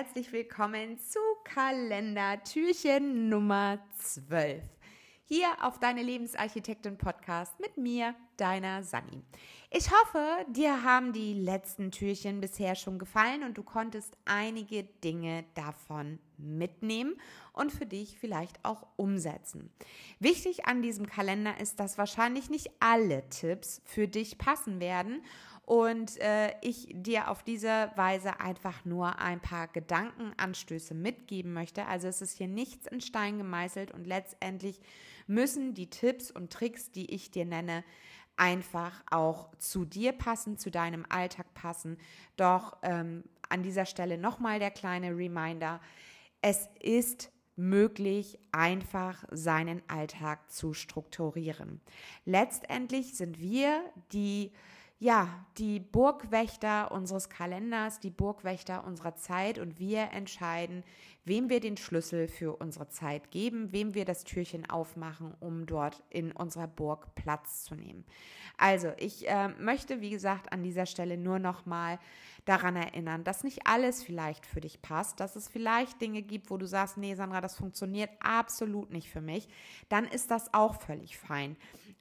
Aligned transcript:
herzlich 0.00 0.32
willkommen 0.32 0.96
zu 0.98 1.18
Kalendertürchen 1.44 3.28
Nummer 3.28 3.78
12. 3.98 4.62
Hier 5.26 5.48
auf 5.60 5.78
deine 5.78 6.02
Lebensarchitektin 6.02 6.96
Podcast 6.96 7.60
mit 7.60 7.76
mir, 7.76 8.14
deiner 8.38 8.82
Sani. 8.82 9.22
Ich 9.70 9.90
hoffe, 9.90 10.46
dir 10.48 10.84
haben 10.84 11.12
die 11.12 11.34
letzten 11.34 11.90
Türchen 11.90 12.40
bisher 12.40 12.76
schon 12.76 12.98
gefallen 12.98 13.42
und 13.44 13.58
du 13.58 13.62
konntest 13.62 14.16
einige 14.24 14.84
Dinge 14.84 15.44
davon 15.52 16.18
mitnehmen 16.38 17.20
und 17.52 17.70
für 17.70 17.84
dich 17.84 18.16
vielleicht 18.18 18.64
auch 18.64 18.86
umsetzen. 18.96 19.70
Wichtig 20.18 20.64
an 20.64 20.80
diesem 20.80 21.08
Kalender 21.08 21.60
ist, 21.60 21.78
dass 21.78 21.98
wahrscheinlich 21.98 22.48
nicht 22.48 22.70
alle 22.80 23.28
Tipps 23.28 23.82
für 23.84 24.08
dich 24.08 24.38
passen 24.38 24.80
werden 24.80 25.22
und 25.70 26.20
äh, 26.20 26.52
ich 26.62 26.88
dir 26.90 27.30
auf 27.30 27.44
diese 27.44 27.92
Weise 27.94 28.40
einfach 28.40 28.84
nur 28.84 29.20
ein 29.20 29.38
paar 29.38 29.68
Gedankenanstöße 29.68 30.94
mitgeben 30.94 31.52
möchte. 31.52 31.86
Also 31.86 32.08
es 32.08 32.20
ist 32.20 32.36
hier 32.36 32.48
nichts 32.48 32.88
in 32.88 33.00
Stein 33.00 33.38
gemeißelt 33.38 33.92
und 33.92 34.04
letztendlich 34.04 34.80
müssen 35.28 35.72
die 35.72 35.88
Tipps 35.88 36.32
und 36.32 36.52
Tricks, 36.52 36.90
die 36.90 37.14
ich 37.14 37.30
dir 37.30 37.44
nenne, 37.44 37.84
einfach 38.36 39.04
auch 39.12 39.54
zu 39.58 39.84
dir 39.84 40.10
passen, 40.10 40.58
zu 40.58 40.72
deinem 40.72 41.06
Alltag 41.08 41.54
passen. 41.54 41.98
Doch 42.36 42.76
ähm, 42.82 43.22
an 43.48 43.62
dieser 43.62 43.86
Stelle 43.86 44.18
nochmal 44.18 44.58
der 44.58 44.72
kleine 44.72 45.16
Reminder. 45.16 45.80
Es 46.42 46.68
ist 46.80 47.30
möglich, 47.54 48.40
einfach 48.50 49.24
seinen 49.30 49.82
Alltag 49.88 50.50
zu 50.50 50.74
strukturieren. 50.74 51.80
Letztendlich 52.24 53.14
sind 53.14 53.38
wir 53.38 53.84
die 54.10 54.50
ja, 55.00 55.46
die 55.56 55.80
Burgwächter 55.80 56.92
unseres 56.92 57.30
Kalenders, 57.30 58.00
die 58.00 58.10
Burgwächter 58.10 58.84
unserer 58.84 59.16
Zeit 59.16 59.58
und 59.58 59.78
wir 59.78 60.10
entscheiden, 60.12 60.84
wem 61.24 61.48
wir 61.48 61.60
den 61.60 61.78
Schlüssel 61.78 62.28
für 62.28 62.56
unsere 62.56 62.88
Zeit 62.88 63.30
geben, 63.30 63.72
wem 63.72 63.94
wir 63.94 64.04
das 64.04 64.24
Türchen 64.24 64.68
aufmachen, 64.68 65.34
um 65.40 65.64
dort 65.64 66.02
in 66.10 66.32
unserer 66.32 66.66
Burg 66.66 67.14
Platz 67.14 67.64
zu 67.64 67.74
nehmen. 67.74 68.04
Also, 68.58 68.92
ich 68.98 69.26
äh, 69.26 69.48
möchte, 69.48 70.02
wie 70.02 70.10
gesagt, 70.10 70.52
an 70.52 70.62
dieser 70.62 70.84
Stelle 70.84 71.16
nur 71.16 71.38
noch 71.38 71.64
mal 71.64 71.98
daran 72.44 72.76
erinnern, 72.76 73.24
dass 73.24 73.42
nicht 73.42 73.66
alles 73.66 74.02
vielleicht 74.02 74.44
für 74.44 74.60
dich 74.60 74.82
passt, 74.82 75.18
dass 75.18 75.34
es 75.34 75.48
vielleicht 75.48 76.00
Dinge 76.02 76.20
gibt, 76.20 76.50
wo 76.50 76.58
du 76.58 76.66
sagst, 76.66 76.98
nee, 76.98 77.14
Sandra, 77.14 77.40
das 77.40 77.56
funktioniert 77.56 78.10
absolut 78.20 78.90
nicht 78.90 79.08
für 79.08 79.22
mich, 79.22 79.48
dann 79.88 80.04
ist 80.04 80.30
das 80.30 80.52
auch 80.52 80.78
völlig 80.78 81.16
fein. 81.16 81.56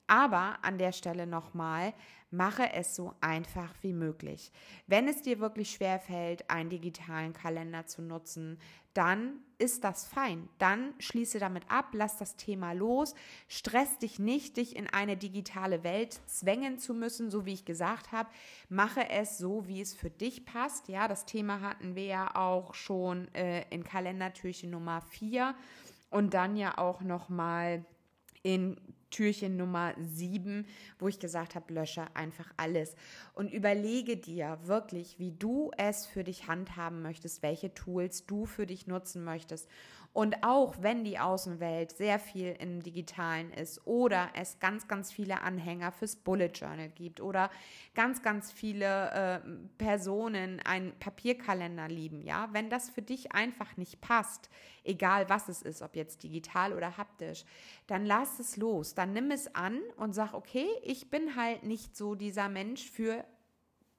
Aber 0.09 0.57
an 0.63 0.79
der 0.79 0.91
Stelle 0.91 1.27
nochmal, 1.27 1.93
mache 2.31 2.73
es 2.73 2.95
so 2.95 3.13
einfach 3.21 3.71
wie 3.81 3.93
möglich. 3.93 4.51
Wenn 4.88 5.07
es 5.07 5.21
dir 5.21 5.39
wirklich 5.39 5.69
schwer 5.69 5.99
fällt, 5.99 6.49
einen 6.49 6.71
digitalen 6.71 7.31
Kalender 7.31 7.85
zu 7.85 8.01
nutzen, 8.01 8.57
dann 8.95 9.33
ist 9.59 9.83
das 9.83 10.07
fein. 10.07 10.49
Dann 10.57 10.95
schließe 10.97 11.38
damit 11.38 11.63
ab, 11.69 11.89
lass 11.93 12.17
das 12.17 12.38
Thema 12.38 12.73
los, 12.73 13.13
stress 13.47 13.99
dich 13.99 14.17
nicht, 14.17 14.57
dich 14.57 14.75
in 14.75 14.88
eine 14.88 15.16
digitale 15.16 15.83
Welt 15.83 16.19
zwängen 16.25 16.79
zu 16.79 16.95
müssen, 16.95 17.29
so 17.29 17.45
wie 17.45 17.53
ich 17.53 17.66
gesagt 17.66 18.11
habe. 18.11 18.29
Mache 18.67 19.11
es 19.11 19.38
so, 19.38 19.67
wie 19.67 19.79
es 19.79 19.94
für 19.94 20.09
dich 20.09 20.44
passt. 20.44 20.88
Ja, 20.88 21.07
das 21.07 21.25
Thema 21.25 21.61
hatten 21.61 21.94
wir 21.94 22.05
ja 22.05 22.35
auch 22.35 22.73
schon 22.73 23.31
äh, 23.35 23.63
in 23.69 23.83
Kalendertürchen 23.83 24.71
Nummer 24.71 25.01
4 25.01 25.53
und 26.09 26.33
dann 26.33 26.55
ja 26.55 26.79
auch 26.79 27.01
noch 27.01 27.29
mal 27.29 27.85
in 28.41 28.75
Türchen 29.09 29.57
Nummer 29.57 29.93
7, 29.99 30.65
wo 30.99 31.07
ich 31.07 31.19
gesagt 31.19 31.55
habe, 31.55 31.73
lösche 31.73 32.05
einfach 32.15 32.52
alles. 32.57 32.95
Und 33.33 33.51
überlege 33.51 34.17
dir 34.17 34.59
wirklich, 34.63 35.19
wie 35.19 35.31
du 35.31 35.71
es 35.77 36.05
für 36.05 36.23
dich 36.23 36.47
handhaben 36.47 37.01
möchtest, 37.01 37.41
welche 37.43 37.73
Tools 37.73 38.25
du 38.25 38.45
für 38.45 38.66
dich 38.66 38.88
nutzen 38.88 39.23
möchtest 39.23 39.67
und 40.12 40.44
auch 40.44 40.75
wenn 40.81 41.03
die 41.03 41.20
Außenwelt 41.20 41.92
sehr 41.92 42.20
viel 42.20 42.56
im 42.59 42.81
Digitalen 42.81 43.53
ist 43.53 43.86
oder 43.86 44.30
es 44.34 44.59
ganz, 44.59 44.88
ganz 44.88 45.12
viele 45.12 45.42
Anhänger 45.42 45.92
fürs 45.92 46.16
Bullet 46.16 46.47
Journal 46.47 46.90
gibt 46.90 47.22
oder 47.22 47.52
ganz, 47.94 48.24
ganz 48.24 48.52
viele 48.52 49.12
äh, 49.12 49.40
Personen 49.78 50.59
einen 50.62 50.97
Papierkalender 51.00 51.88
lieben, 51.88 52.24
ja, 52.24 52.50
wenn 52.53 52.70
das 52.70 52.90
für 52.90 53.03
dich 53.03 53.34
einfach 53.34 53.78
nicht 53.78 54.02
passt, 54.02 54.50
egal 54.84 55.30
was 55.30 55.47
es 55.47 55.62
ist, 55.62 55.81
ob 55.84 55.96
jetzt 55.96 56.24
digital 56.24 56.74
oder 56.74 56.97
haptisch, 56.97 57.46
dann 57.86 58.06
lass 58.06 58.40
es 58.40 58.58
los, 58.58 58.96
dann 58.96 59.14
nimm 59.14 59.30
es 59.30 59.53
an 59.53 59.80
und 59.97 60.14
sag, 60.14 60.34
okay, 60.34 60.68
ich 60.84 61.12
bin 61.12 61.36
halt 61.36 61.64
nicht 61.64 61.96
so 61.96 62.16
dieser 62.16 62.50
Mensch 62.50 62.90
für 62.90 63.24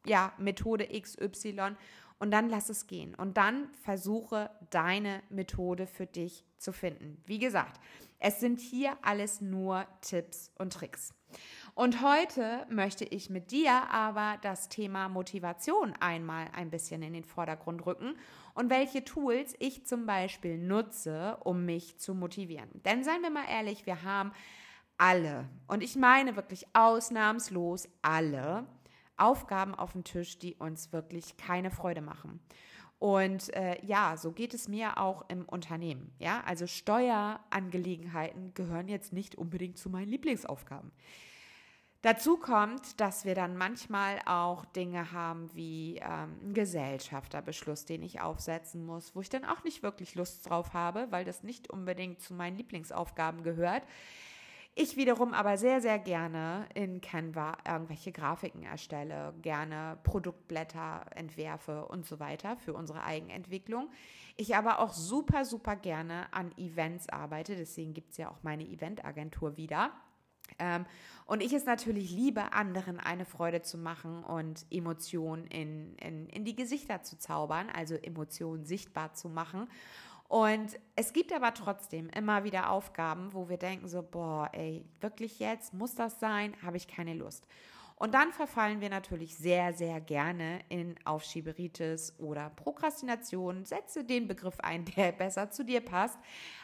ja, 0.06 0.32
Methode 0.38 0.88
XY 0.88 1.77
und 2.20 2.31
dann 2.31 2.48
lass 2.48 2.69
es 2.69 2.86
gehen. 2.86 3.14
Und 3.16 3.36
dann 3.36 3.69
versuche 3.82 4.50
deine 4.70 5.22
Methode 5.31 5.88
für 5.88 6.06
dich 6.06 6.44
zu 6.58 6.72
finden. 6.72 7.20
Wie 7.26 7.38
gesagt, 7.38 7.81
es 8.20 8.38
sind 8.38 8.60
hier 8.60 8.97
alles 9.03 9.41
nur 9.41 9.86
Tipps 10.03 10.53
und 10.59 10.75
Tricks. 10.75 11.14
Und 11.75 12.03
heute 12.03 12.66
möchte 12.69 13.04
ich 13.04 13.30
mit 13.30 13.50
dir 13.50 13.91
aber 13.91 14.36
das 14.42 14.69
Thema 14.69 15.09
Motivation 15.09 15.94
einmal 16.00 16.48
ein 16.53 16.70
bisschen 16.70 17.03
in 17.03 17.14
den 17.14 17.25
Vordergrund 17.25 17.86
rücken 17.86 18.16
und 18.54 18.69
welche 18.69 19.04
Tools 19.04 19.54
ich 19.59 19.86
zum 19.86 20.04
Beispiel 20.04 20.59
nutze, 20.59 21.38
um 21.41 21.64
mich 21.64 21.98
zu 21.98 22.14
motivieren. 22.14 22.69
Denn 22.84 23.04
seien 23.04 23.22
wir 23.22 23.30
mal 23.30 23.47
ehrlich, 23.48 23.86
wir 23.86 24.03
haben 24.03 24.32
alle, 24.98 25.48
und 25.69 25.82
ich 25.82 25.97
meine 25.97 26.36
wirklich 26.36 26.66
ausnahmslos 26.75 27.88
alle, 28.03 28.66
Aufgaben 29.20 29.75
auf 29.75 29.92
dem 29.92 30.04
Tisch, 30.04 30.38
die 30.38 30.54
uns 30.54 30.92
wirklich 30.92 31.36
keine 31.36 31.70
Freude 31.70 32.00
machen. 32.00 32.41
Und 32.98 33.54
äh, 33.54 33.82
ja, 33.84 34.16
so 34.19 34.31
geht 34.31 34.53
es 34.53 34.69
mir 34.69 34.98
auch 34.98 35.25
im 35.28 35.47
Unternehmen. 35.47 36.12
Ja, 36.19 36.42
also 36.44 36.66
Steuerangelegenheiten 36.66 38.53
gehören 38.53 38.88
jetzt 38.88 39.14
nicht 39.14 39.36
unbedingt 39.36 39.78
zu 39.78 39.88
meinen 39.88 40.10
Lieblingsaufgaben. 40.10 40.92
Dazu 42.03 42.38
kommt, 42.38 42.98
dass 42.98 43.26
wir 43.26 43.34
dann 43.34 43.59
manchmal 43.59 44.20
auch 44.25 44.64
Dinge 44.64 45.12
haben 45.12 45.50
wie 45.54 45.97
ähm, 45.97 46.36
einen 46.42 46.54
Gesellschafterbeschluss, 46.54 47.84
den 47.84 48.03
ich 48.03 48.22
aufsetzen 48.22 48.84
muss, 48.84 49.14
wo 49.14 49.20
ich 49.20 49.28
dann 49.28 49.44
auch 49.44 49.64
nicht 49.64 49.82
wirklich 49.82 50.14
Lust 50.14 50.48
drauf 50.48 50.72
habe, 50.72 51.09
weil 51.10 51.26
das 51.26 51.42
nicht 51.42 51.69
unbedingt 51.69 52.20
zu 52.20 52.32
meinen 52.32 52.56
Lieblingsaufgaben 52.56 53.42
gehört. 53.42 53.82
Ich 54.75 54.97
wiederum 54.97 55.34
aber 55.34 55.58
sehr, 55.58 55.81
sehr 55.81 55.98
gerne 55.98 56.69
in 56.75 57.00
Canva 57.00 57.58
irgendwelche 57.66 58.12
Grafiken 58.12 58.62
erstelle, 58.62 59.34
gerne 59.42 59.98
Produktblätter 60.04 61.06
entwerfe 61.14 61.86
und 61.86 62.06
so 62.06 62.20
weiter 62.20 62.56
für 62.56 62.72
unsere 62.72 63.03
Eigenentwicklung. 63.03 63.91
Ich 64.36 64.56
aber 64.56 64.78
auch 64.78 64.92
super, 64.92 65.44
super 65.44 65.76
gerne 65.76 66.32
an 66.32 66.56
Events 66.56 67.09
arbeite. 67.09 67.56
Deswegen 67.56 67.94
gibt 67.94 68.12
es 68.12 68.16
ja 68.16 68.30
auch 68.30 68.42
meine 68.42 68.64
Eventagentur 68.64 69.56
wieder. 69.56 69.91
Ähm, 70.59 70.86
und 71.26 71.42
ich 71.42 71.53
es 71.53 71.64
natürlich 71.64 72.10
liebe, 72.10 72.53
anderen 72.53 72.98
eine 72.98 73.25
Freude 73.25 73.62
zu 73.62 73.78
machen 73.78 74.25
und 74.25 74.66
Emotionen 74.70 75.47
in, 75.47 75.94
in, 75.97 76.26
in 76.26 76.44
die 76.44 76.56
Gesichter 76.56 77.03
zu 77.03 77.19
zaubern, 77.19 77.69
also 77.70 77.94
Emotionen 77.94 78.64
sichtbar 78.64 79.14
zu 79.14 79.28
machen. 79.28 79.69
Und 80.30 80.78
es 80.94 81.12
gibt 81.12 81.32
aber 81.32 81.52
trotzdem 81.54 82.08
immer 82.10 82.44
wieder 82.44 82.70
Aufgaben, 82.70 83.32
wo 83.32 83.48
wir 83.48 83.56
denken 83.56 83.88
so, 83.88 84.00
boah, 84.00 84.48
ey, 84.52 84.84
wirklich 85.00 85.41
jetzt, 85.41 85.74
muss 85.74 85.96
das 85.96 86.20
sein? 86.20 86.54
Habe 86.62 86.76
ich 86.76 86.86
keine 86.86 87.14
Lust. 87.14 87.44
Und 87.96 88.14
dann 88.14 88.32
verfallen 88.32 88.80
wir 88.80 88.91
natürlich 88.91 89.36
sehr, 89.36 89.72
sehr 89.72 90.00
gerne 90.00 90.60
in 90.68 90.94
Aufschieberitis 91.04 92.14
oder 92.20 92.50
Prokrastination. 92.50 93.64
Setze 93.64 94.04
den 94.04 94.28
Begriff 94.28 94.60
ein, 94.60 94.84
der 94.96 95.10
besser 95.10 95.50
zu 95.50 95.64
dir 95.64 95.80
passt. 95.80 96.20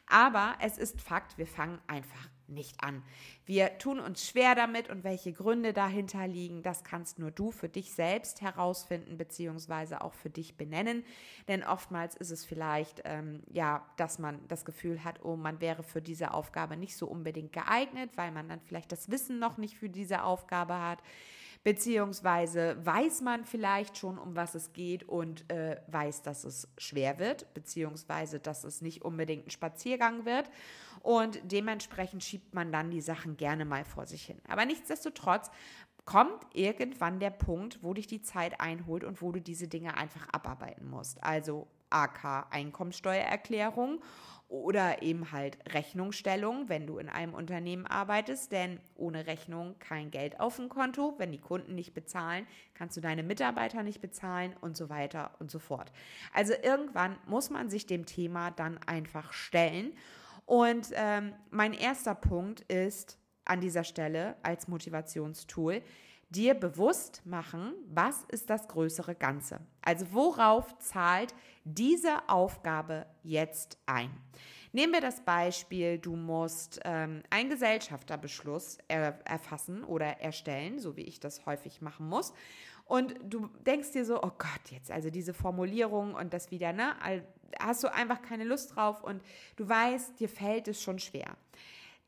Aber 0.06 0.54
es 0.60 0.78
ist 0.78 1.00
Fakt, 1.00 1.36
wir 1.36 1.48
fangen 1.48 1.80
einfach 1.88 2.28
nicht 2.48 2.82
an. 2.82 3.02
Wir 3.44 3.78
tun 3.78 4.00
uns 4.00 4.26
schwer 4.26 4.54
damit 4.54 4.88
und 4.88 5.04
welche 5.04 5.32
Gründe 5.32 5.72
dahinter 5.72 6.26
liegen, 6.26 6.62
das 6.62 6.84
kannst 6.84 7.18
nur 7.18 7.30
du 7.30 7.50
für 7.50 7.68
dich 7.68 7.92
selbst 7.92 8.40
herausfinden 8.40 9.16
beziehungsweise 9.16 10.00
auch 10.00 10.14
für 10.14 10.30
dich 10.30 10.56
benennen. 10.56 11.04
Denn 11.48 11.62
oftmals 11.62 12.16
ist 12.16 12.30
es 12.30 12.44
vielleicht 12.44 13.02
ähm, 13.04 13.42
ja, 13.50 13.86
dass 13.96 14.18
man 14.18 14.40
das 14.48 14.64
Gefühl 14.64 15.04
hat, 15.04 15.24
oh, 15.24 15.36
man 15.36 15.60
wäre 15.60 15.82
für 15.82 16.02
diese 16.02 16.34
Aufgabe 16.34 16.76
nicht 16.76 16.96
so 16.96 17.06
unbedingt 17.06 17.52
geeignet, 17.52 18.10
weil 18.16 18.32
man 18.32 18.48
dann 18.48 18.60
vielleicht 18.60 18.92
das 18.92 19.10
Wissen 19.10 19.38
noch 19.38 19.58
nicht 19.58 19.76
für 19.76 19.88
diese 19.88 20.22
Aufgabe 20.24 20.80
hat 20.80 20.98
beziehungsweise 21.64 22.76
weiß 22.84 23.22
man 23.22 23.44
vielleicht 23.44 23.98
schon, 23.98 24.18
um 24.18 24.36
was 24.36 24.54
es 24.54 24.72
geht 24.72 25.08
und 25.08 25.50
äh, 25.50 25.80
weiß, 25.88 26.22
dass 26.22 26.44
es 26.44 26.68
schwer 26.78 27.18
wird, 27.18 27.52
beziehungsweise 27.54 28.38
dass 28.38 28.64
es 28.64 28.82
nicht 28.82 29.02
unbedingt 29.02 29.46
ein 29.46 29.50
Spaziergang 29.50 30.24
wird. 30.24 30.48
Und 31.02 31.40
dementsprechend 31.44 32.24
schiebt 32.24 32.54
man 32.54 32.72
dann 32.72 32.90
die 32.90 33.00
Sachen 33.00 33.36
gerne 33.36 33.64
mal 33.64 33.84
vor 33.84 34.06
sich 34.06 34.24
hin. 34.24 34.40
Aber 34.48 34.64
nichtsdestotrotz 34.64 35.50
kommt 36.04 36.46
irgendwann 36.54 37.20
der 37.20 37.30
Punkt, 37.30 37.82
wo 37.82 37.92
dich 37.92 38.06
die 38.06 38.22
Zeit 38.22 38.60
einholt 38.60 39.04
und 39.04 39.20
wo 39.20 39.32
du 39.32 39.40
diese 39.40 39.68
Dinge 39.68 39.96
einfach 39.96 40.28
abarbeiten 40.32 40.88
musst. 40.88 41.22
Also 41.22 41.66
AK 41.90 42.48
Einkommensteuererklärung 42.50 44.00
oder 44.48 45.02
eben 45.02 45.32
halt 45.32 45.58
Rechnungsstellung, 45.74 46.68
wenn 46.68 46.86
du 46.86 46.98
in 46.98 47.08
einem 47.08 47.34
Unternehmen 47.34 47.86
arbeitest, 47.86 48.52
denn 48.52 48.78
ohne 48.94 49.26
Rechnung 49.26 49.74
kein 49.80 50.10
Geld 50.10 50.38
auf 50.38 50.56
dem 50.56 50.68
Konto. 50.68 51.14
Wenn 51.18 51.32
die 51.32 51.40
Kunden 51.40 51.74
nicht 51.74 51.94
bezahlen, 51.94 52.46
kannst 52.74 52.96
du 52.96 53.00
deine 53.00 53.24
Mitarbeiter 53.24 53.82
nicht 53.82 54.00
bezahlen 54.00 54.54
und 54.60 54.76
so 54.76 54.88
weiter 54.88 55.32
und 55.40 55.50
so 55.50 55.58
fort. 55.58 55.90
Also 56.32 56.52
irgendwann 56.62 57.16
muss 57.26 57.50
man 57.50 57.70
sich 57.70 57.86
dem 57.86 58.06
Thema 58.06 58.52
dann 58.52 58.78
einfach 58.86 59.32
stellen. 59.32 59.92
Und 60.44 60.90
ähm, 60.94 61.34
mein 61.50 61.72
erster 61.72 62.14
Punkt 62.14 62.60
ist 62.60 63.18
an 63.44 63.60
dieser 63.60 63.82
Stelle 63.82 64.36
als 64.42 64.68
Motivationstool, 64.68 65.82
dir 66.30 66.54
bewusst 66.54 67.22
machen, 67.24 67.74
was 67.88 68.24
ist 68.28 68.50
das 68.50 68.68
größere 68.68 69.14
Ganze. 69.14 69.60
Also 69.82 70.06
worauf 70.12 70.76
zahlt 70.78 71.34
diese 71.64 72.28
Aufgabe 72.28 73.06
jetzt 73.22 73.78
ein? 73.86 74.10
Nehmen 74.72 74.92
wir 74.92 75.00
das 75.00 75.24
Beispiel, 75.24 75.98
du 75.98 76.16
musst 76.16 76.80
ähm, 76.84 77.22
einen 77.30 77.48
Gesellschafterbeschluss 77.48 78.78
er 78.88 79.18
erfassen 79.24 79.84
oder 79.84 80.20
erstellen, 80.20 80.78
so 80.78 80.96
wie 80.96 81.02
ich 81.02 81.18
das 81.18 81.46
häufig 81.46 81.80
machen 81.80 82.08
muss. 82.08 82.34
Und 82.84 83.14
du 83.24 83.48
denkst 83.66 83.92
dir 83.92 84.04
so, 84.04 84.22
oh 84.22 84.32
Gott, 84.36 84.70
jetzt 84.70 84.90
also 84.90 85.10
diese 85.10 85.34
Formulierung 85.34 86.14
und 86.14 86.32
das 86.32 86.50
wieder, 86.50 86.72
ne? 86.72 86.94
Hast 87.58 87.82
du 87.84 87.92
einfach 87.92 88.22
keine 88.22 88.44
Lust 88.44 88.76
drauf 88.76 89.02
und 89.02 89.22
du 89.56 89.68
weißt, 89.68 90.20
dir 90.20 90.28
fällt 90.28 90.68
es 90.68 90.82
schon 90.82 90.98
schwer. 90.98 91.36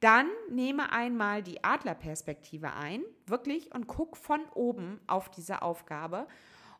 Dann 0.00 0.28
nehme 0.48 0.92
einmal 0.92 1.42
die 1.42 1.64
Adlerperspektive 1.64 2.72
ein, 2.72 3.02
wirklich, 3.26 3.74
und 3.74 3.88
guck 3.88 4.16
von 4.16 4.40
oben 4.54 5.00
auf 5.06 5.28
diese 5.30 5.62
Aufgabe 5.62 6.28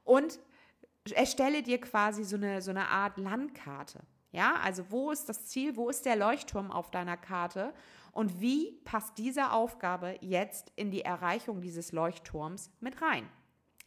und 0.04 0.38
erstelle 1.12 1.62
dir 1.62 1.80
quasi 1.80 2.24
so 2.24 2.36
eine, 2.36 2.62
so 2.62 2.70
eine 2.70 2.88
Art 2.88 3.18
Landkarte. 3.18 4.00
Ja, 4.30 4.56
also 4.62 4.90
wo 4.90 5.10
ist 5.10 5.28
das 5.28 5.46
Ziel, 5.46 5.76
wo 5.76 5.88
ist 5.88 6.04
der 6.04 6.16
Leuchtturm 6.16 6.70
auf 6.70 6.90
deiner 6.90 7.16
Karte 7.16 7.72
und 8.12 8.40
wie 8.40 8.72
passt 8.84 9.16
diese 9.16 9.52
Aufgabe 9.52 10.16
jetzt 10.20 10.70
in 10.76 10.90
die 10.90 11.02
Erreichung 11.02 11.60
dieses 11.60 11.92
Leuchtturms 11.92 12.70
mit 12.80 13.00
rein? 13.00 13.28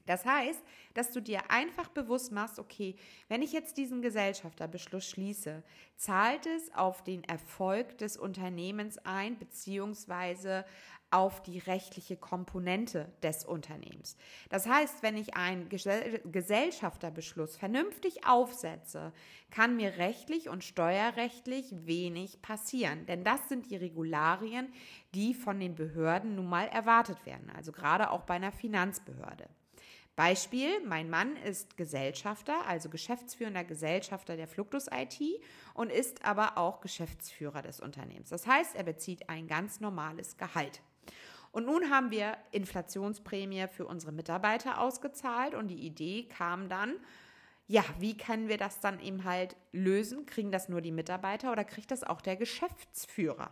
Das 0.06 0.25
heißt, 0.25 0.62
dass 0.94 1.12
du 1.12 1.21
dir 1.21 1.50
einfach 1.50 1.89
bewusst 1.89 2.31
machst, 2.31 2.59
okay, 2.59 2.95
wenn 3.27 3.42
ich 3.42 3.53
jetzt 3.53 3.77
diesen 3.77 4.01
Gesellschafterbeschluss 4.01 5.06
schließe, 5.07 5.63
zahlt 5.95 6.45
es 6.45 6.74
auf 6.74 7.03
den 7.03 7.24
Erfolg 7.24 7.98
des 7.98 8.18
Unternehmens 8.18 8.98
ein, 9.00 9.38
beziehungsweise 9.38 10.65
auf 11.12 11.44
die 11.44 11.59
rechtliche 11.59 12.15
Komponente 12.15 13.12
des 13.21 13.44
Unternehmens. 13.44 14.15
Das 14.50 14.65
heißt, 14.65 15.03
wenn 15.03 15.18
ich 15.18 15.36
einen 15.36 15.68
Gesellschafterbeschluss 15.68 17.57
vernünftig 17.57 18.25
aufsetze, 18.25 19.12
kann 19.50 19.75
mir 19.75 19.98
rechtlich 19.98 20.48
und 20.48 20.63
steuerrechtlich 20.63 21.65
wenig 21.86 22.42
passieren. 22.42 23.06
Denn 23.07 23.25
das 23.25 23.50
sind 23.50 23.69
die 23.69 23.75
Regularien, 23.75 24.71
die 25.13 25.33
von 25.33 25.59
den 25.59 25.75
Behörden 25.75 26.36
nun 26.36 26.48
mal 26.48 26.68
erwartet 26.68 27.25
werden. 27.25 27.51
Also 27.53 27.74
gerade 27.74 28.09
auch 28.12 28.21
bei 28.21 28.36
einer 28.36 28.53
Finanzbehörde. 28.53 29.50
Beispiel, 30.21 30.79
mein 30.85 31.09
Mann 31.09 31.35
ist 31.35 31.77
Gesellschafter, 31.77 32.68
also 32.68 32.89
geschäftsführender 32.89 33.63
Gesellschafter 33.63 34.35
der 34.35 34.47
Fluctus 34.47 34.85
IT 34.85 35.19
und 35.73 35.91
ist 35.91 36.23
aber 36.23 36.59
auch 36.59 36.79
Geschäftsführer 36.79 37.63
des 37.63 37.79
Unternehmens. 37.79 38.29
Das 38.29 38.45
heißt, 38.45 38.75
er 38.75 38.83
bezieht 38.83 39.29
ein 39.29 39.47
ganz 39.47 39.79
normales 39.79 40.38
Gehalt. 40.38 40.83
Und 41.51 41.65
nun 41.65 41.89
haben 41.89 42.12
wir 42.12 42.38
Inflationsprämie 42.51 43.65
für 43.68 43.88
unsere 43.88 44.12
Mitarbeiter 44.12 44.79
ausgezahlt 44.79 45.56
und 45.56 45.69
die 45.69 45.83
Idee 45.83 46.27
kam 46.27 46.69
dann, 46.69 46.97
ja, 47.65 47.83
wie 47.97 48.15
können 48.15 48.47
wir 48.47 48.57
das 48.57 48.79
dann 48.79 49.00
eben 49.00 49.24
halt 49.24 49.56
lösen? 49.71 50.27
Kriegen 50.27 50.51
das 50.51 50.69
nur 50.69 50.81
die 50.81 50.91
Mitarbeiter 50.91 51.51
oder 51.51 51.63
kriegt 51.63 51.89
das 51.89 52.03
auch 52.03 52.21
der 52.21 52.35
Geschäftsführer? 52.35 53.50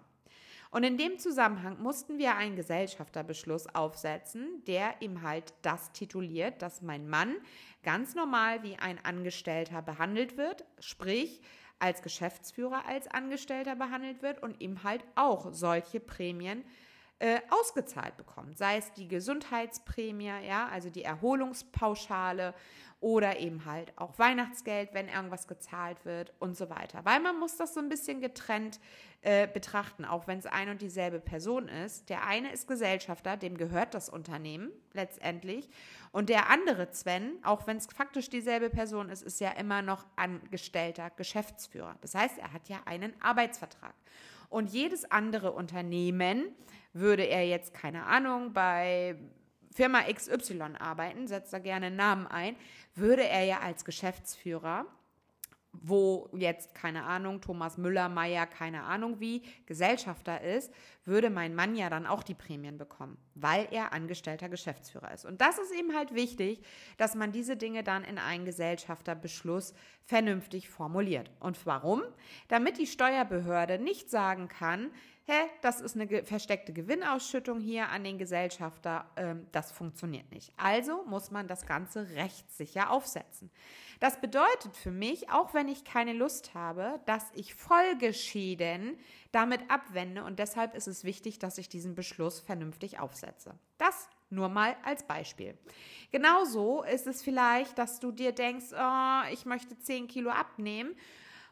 Und 0.72 0.84
in 0.84 0.98
dem 0.98 1.18
Zusammenhang 1.18 1.82
mussten 1.82 2.20
wir 2.20 2.36
einen 2.36 2.56
Gesellschafterbeschluss 2.56 3.74
aufsetzen, 3.74 4.64
der 4.68 5.02
ihm 5.02 5.24
halt 5.24 5.54
das 5.64 5.92
tituliert, 5.94 6.62
dass 6.62 6.84
mein 6.84 7.10
Mann 7.10 7.36
ganz 7.82 8.14
normal 8.14 8.62
wie 8.62 8.78
ein 8.78 9.04
Angestellter 9.04 9.82
behandelt 9.82 10.38
wird, 10.38 10.66
sprich 10.80 11.42
als 11.80 12.02
Geschäftsführer 12.02 12.86
als 12.88 13.08
Angestellter 13.08 13.76
behandelt 13.76 14.22
wird 14.22 14.44
und 14.44 14.62
ihm 14.62 14.84
halt 14.84 15.04
auch 15.16 15.54
solche 15.54 16.00
Prämien 16.00 16.64
ausgezahlt 17.50 18.16
bekommt. 18.16 18.58
Sei 18.58 18.78
es 18.78 18.94
die 18.94 19.08
Gesundheitsprämie, 19.08 20.32
ja, 20.48 20.70
also 20.72 20.90
die 20.90 21.04
Erholungspauschale 21.04 22.54
oder 23.02 23.40
eben 23.40 23.64
halt 23.64 23.94
auch 23.98 24.20
Weihnachtsgeld, 24.20 24.94
wenn 24.94 25.08
irgendwas 25.08 25.48
gezahlt 25.48 26.04
wird 26.04 26.34
und 26.40 26.58
so 26.58 26.70
weiter. 26.70 27.06
Weil 27.06 27.22
man 27.22 27.40
muss 27.40 27.56
das 27.56 27.74
so 27.74 27.80
ein 27.80 27.88
bisschen 27.88 28.20
getrennt 28.20 28.80
äh, 29.22 29.48
betrachten, 29.48 30.04
auch 30.04 30.28
wenn 30.28 30.40
es 30.40 30.46
ein 30.46 30.70
und 30.70 30.82
dieselbe 30.82 31.20
Person 31.20 31.70
ist. 31.70 32.10
Der 32.10 32.26
eine 32.26 32.52
ist 32.52 32.68
Gesellschafter, 32.68 33.38
dem 33.38 33.58
gehört 33.58 33.94
das 33.94 34.10
Unternehmen 34.10 34.72
letztendlich. 34.94 35.70
Und 36.12 36.28
der 36.28 36.50
andere 36.50 36.90
Sven, 36.92 37.38
auch 37.44 37.68
wenn 37.68 37.78
es 37.78 37.88
faktisch 37.88 38.30
dieselbe 38.30 38.70
Person 38.70 39.10
ist, 39.10 39.24
ist 39.24 39.40
ja 39.40 39.52
immer 39.52 39.82
noch 39.82 40.06
angestellter 40.18 41.10
Geschäftsführer. 41.12 41.96
Das 42.02 42.16
heißt, 42.16 42.38
er 42.38 42.52
hat 42.52 42.68
ja 42.68 42.82
einen 42.86 43.14
Arbeitsvertrag. 43.22 43.94
Und 44.50 44.72
jedes 44.72 45.10
andere 45.10 45.54
Unternehmen 45.54 46.56
würde 46.94 47.24
er 47.24 47.46
jetzt, 47.46 47.74
keine 47.74 48.06
Ahnung, 48.06 48.54
bei 48.54 49.16
Firma 49.74 50.02
XY 50.12 50.76
arbeiten, 50.80 51.28
setzt 51.28 51.54
da 51.54 51.60
gerne 51.60 51.88
einen 51.88 51.96
Namen 51.96 52.28
ein, 52.28 52.56
würde 52.96 53.28
er 53.28 53.44
ja 53.44 53.60
als 53.60 53.86
Geschäftsführer 53.86 54.86
wo 55.72 56.30
jetzt, 56.34 56.74
keine 56.74 57.04
Ahnung, 57.04 57.42
Thomas 57.42 57.78
Müller, 57.78 58.10
Meier, 58.10 58.48
keine 58.48 58.84
Ahnung 58.84 59.20
wie, 59.20 59.44
Gesellschafter 59.66 60.42
ist, 60.42 60.74
würde 61.06 61.30
mein 61.30 61.54
Mann 61.54 61.76
ja 61.76 61.90
dann 61.90 62.08
auch 62.08 62.24
die 62.24 62.34
Prämien 62.34 62.78
bekommen, 62.78 63.18
weil 63.36 63.68
er 63.72 63.94
angestellter 63.94 64.50
Geschäftsführer 64.50 65.14
ist. 65.14 65.26
Und 65.26 65.42
das 65.42 65.58
ist 65.60 65.72
eben 65.72 65.96
halt 65.96 66.14
wichtig, 66.14 66.62
dass 66.98 67.16
man 67.16 67.32
diese 67.32 67.56
Dinge 67.56 67.84
dann 67.84 68.04
in 68.04 68.18
einen 68.18 68.46
Gesellschafterbeschluss 68.46 69.74
vernünftig 70.06 70.70
formuliert. 70.70 71.32
Und 71.40 71.66
warum? 71.66 72.02
Damit 72.48 72.78
die 72.80 72.88
Steuerbehörde 72.88 73.80
nicht 73.80 74.10
sagen 74.10 74.48
kann, 74.48 74.92
hä, 75.30 75.48
das 75.62 75.80
ist 75.80 75.96
eine 75.96 76.26
versteckte 76.26 76.74
Gewinnausschüttung 76.74 77.60
hier 77.60 77.90
an 77.90 78.04
den 78.04 78.18
Gesellschafter, 78.18 79.06
ähm, 79.16 79.46
das 79.52 79.72
funktioniert 79.72 80.32
nicht. 80.32 80.52
Also 80.58 81.04
muss 81.06 81.30
man 81.30 81.48
das 81.48 81.68
Ganze 81.68 82.10
rechtssicher 82.16 82.90
aufsetzen. 82.90 83.52
Das 84.00 84.20
bedeutet 84.20 84.76
für 84.76 84.92
mich, 84.92 85.30
auch 85.30 85.54
wenn 85.54 85.68
ich 85.68 85.84
keine 85.84 86.14
Lust 86.14 86.56
habe, 86.56 87.00
dass 87.06 87.26
ich 87.36 87.54
Folgeschäden 87.54 88.98
damit 89.32 89.62
abwende 89.70 90.24
und 90.24 90.40
deshalb 90.40 90.74
ist 90.74 90.88
es 90.88 91.04
wichtig, 91.04 91.38
dass 91.38 91.60
ich 91.60 91.70
diesen 91.70 91.94
Beschluss 91.94 92.40
vernünftig 92.40 93.00
aufsetze. 93.00 93.54
Das 93.78 94.10
nur 94.32 94.50
mal 94.50 94.76
als 94.84 95.04
Beispiel. 95.04 95.58
Genauso 96.12 96.84
ist 96.84 97.08
es 97.08 97.22
vielleicht, 97.22 97.78
dass 97.78 98.00
du 98.00 98.12
dir 98.12 98.32
denkst, 98.32 98.68
oh, 98.74 99.22
ich 99.32 99.46
möchte 99.46 99.78
10 99.78 100.08
Kilo 100.08 100.30
abnehmen 100.30 100.96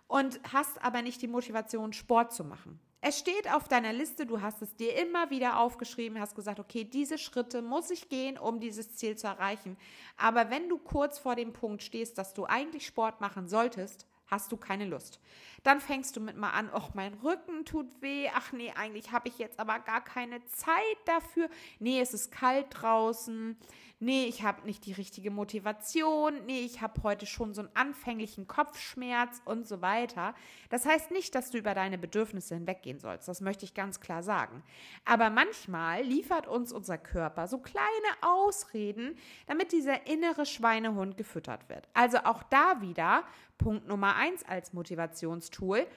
und 0.07 0.39
hast 0.51 0.81
aber 0.84 1.01
nicht 1.01 1.22
die 1.22 1.27
Motivation, 1.27 1.93
Sport 1.93 2.34
zu 2.34 2.43
machen. 2.43 2.79
Es 3.00 3.20
steht 3.20 3.51
auf 3.54 3.68
deiner 3.68 3.94
Liste, 3.94 4.25
du 4.25 4.42
hast 4.42 4.62
es 4.62 4.75
dir 4.75 4.96
immer 4.96 5.30
wieder 5.30 5.60
aufgeschrieben, 5.60 6.20
hast 6.20 6.36
gesagt, 6.36 6.60
okay, 6.60 6.84
diese 6.84 7.20
Schritte 7.20 7.62
muss 7.62 7.92
ich 7.92 8.10
gehen, 8.10 8.38
um 8.39 8.60
dieses 8.60 8.96
Ziel 8.96 9.16
zu 9.16 9.27
erreichen. 9.27 9.77
Aber 10.18 10.50
wenn 10.50 10.68
du 10.68 10.80
kurz 10.80 11.20
vor 11.20 11.36
dem 11.36 11.54
Punkt 11.54 11.84
stehst, 11.84 12.18
dass 12.18 12.34
du 12.34 12.46
eigentlich 12.46 12.88
Sport 12.88 13.22
machen 13.22 13.48
solltest, 13.48 14.08
hast 14.25 14.51
du 14.51 14.58
keine 14.58 14.86
Lust. 14.86 15.20
Dann 15.63 15.80
fängst 15.80 16.16
du 16.16 16.20
mit 16.20 16.38
mal 16.38 16.51
an, 16.51 16.70
ach, 16.74 16.94
mein 16.94 17.13
Rücken 17.16 17.66
tut 17.66 18.01
weh, 18.01 18.30
ach 18.34 18.51
nee, 18.51 18.72
eigentlich 18.75 19.12
habe 19.12 19.30
ich 19.30 19.38
jetzt 19.38 19.60
aber 19.60 19.80
gar 19.80 20.04
keine 20.04 20.44
Zeit 20.46 20.98
dafür. 21.06 21.50
Nee, 21.80 22.01
es 22.01 22.13
ist 22.13 22.32
kalt 22.32 22.68
draußen 22.72 23.58
nee, 24.00 24.25
ich 24.25 24.44
habe 24.44 24.66
nicht 24.66 24.86
die 24.86 24.94
richtige 24.94 25.32
Motivation, 25.32 26.46
nee, 26.46 26.60
ich 26.60 26.82
habe 26.82 27.01
heute 27.04 27.25
schon 27.25 27.54
so 27.54 27.62
einen 27.62 27.75
anfänglichen 27.75 28.48
Kopfschmerz 28.48 29.42
und 29.46 29.68
so 29.68 29.82
weiter. 29.82 30.36
Das 30.70 30.86
heißt 30.86 31.12
nicht, 31.12 31.34
dass 31.34 31.50
du 31.50 31.58
über 31.58 31.74
deine 31.74 31.98
Bedürfnisse 31.98 32.56
hinweggehen 32.56 33.00
sollst, 33.00 33.27
das 33.27 33.42
möchte 33.42 33.66
ich 33.66 33.74
ganz 33.74 34.00
klar 34.00 34.22
sagen. 34.22 34.63
Aber 35.06 35.30
manchmal 35.30 36.04
liefert 36.04 36.48
uns 36.48 36.72
unser 36.72 36.98
Körper 36.98 37.48
so 37.48 37.58
kleine 37.58 37.88
Ausreden, 38.22 39.18
damit 39.48 39.72
dieser 39.72 40.08
innere 40.08 40.46
Schweinehund 40.46 41.18
gefüttert 41.18 41.68
wird. 41.70 41.88
Also 41.94 42.20
auch 42.20 42.44
da 42.44 42.82
wieder 42.82 43.24
Punkt 43.58 43.88
Nummer 43.88 44.16
eins 44.16 44.44
als 44.44 44.74
Motivationstool. 44.74 45.88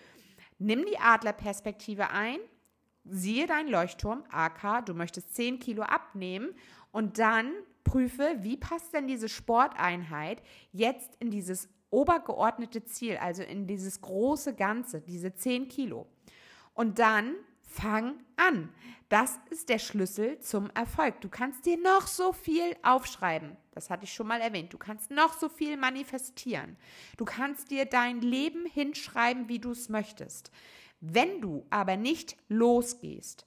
Nimm 0.58 0.84
die 0.86 0.98
Adlerperspektive 0.98 2.10
ein, 2.10 2.38
siehe 3.04 3.46
dein 3.46 3.68
Leuchtturm, 3.68 4.24
AK, 4.30 4.86
du 4.86 4.94
möchtest 4.94 5.34
10 5.34 5.58
Kilo 5.58 5.82
abnehmen 5.82 6.54
und 6.92 7.18
dann 7.18 7.50
prüfe, 7.90 8.36
wie 8.40 8.56
passt 8.56 8.94
denn 8.94 9.08
diese 9.08 9.28
Sporteinheit 9.28 10.42
jetzt 10.72 11.16
in 11.18 11.30
dieses 11.30 11.68
obergeordnete 11.90 12.84
Ziel, 12.84 13.16
also 13.16 13.42
in 13.42 13.66
dieses 13.66 14.00
große 14.00 14.54
Ganze, 14.54 15.00
diese 15.00 15.34
10 15.34 15.68
Kilo. 15.68 16.06
Und 16.74 17.00
dann 17.00 17.34
Fang 17.70 18.18
an. 18.34 18.68
Das 19.10 19.38
ist 19.50 19.68
der 19.68 19.78
Schlüssel 19.78 20.40
zum 20.40 20.70
Erfolg. 20.70 21.20
Du 21.20 21.28
kannst 21.28 21.66
dir 21.66 21.78
noch 21.78 22.08
so 22.08 22.32
viel 22.32 22.76
aufschreiben. 22.82 23.56
Das 23.70 23.90
hatte 23.90 24.04
ich 24.04 24.12
schon 24.12 24.26
mal 24.26 24.40
erwähnt. 24.40 24.72
Du 24.72 24.78
kannst 24.78 25.12
noch 25.12 25.34
so 25.38 25.48
viel 25.48 25.76
manifestieren. 25.76 26.76
Du 27.16 27.24
kannst 27.24 27.70
dir 27.70 27.84
dein 27.84 28.22
Leben 28.22 28.66
hinschreiben, 28.66 29.48
wie 29.48 29.60
du 29.60 29.70
es 29.70 29.88
möchtest. 29.88 30.50
Wenn 31.00 31.40
du 31.40 31.64
aber 31.70 31.96
nicht 31.96 32.36
losgehst, 32.48 33.46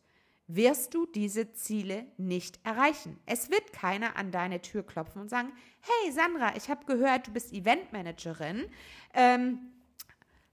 wirst 0.55 0.93
du 0.93 1.05
diese 1.05 1.51
Ziele 1.53 2.05
nicht 2.17 2.60
erreichen. 2.63 3.19
Es 3.25 3.50
wird 3.50 3.74
keiner 3.74 4.15
an 4.17 4.31
deine 4.31 4.62
Tür 4.62 4.83
klopfen 4.83 5.22
und 5.22 5.29
sagen, 5.29 5.51
hey 5.81 6.12
Sandra, 6.12 6.55
ich 6.55 6.69
habe 6.69 6.86
gehört, 6.86 7.27
du 7.27 7.31
bist 7.31 7.53
Eventmanagerin. 7.53 8.65
Ähm, 9.13 9.60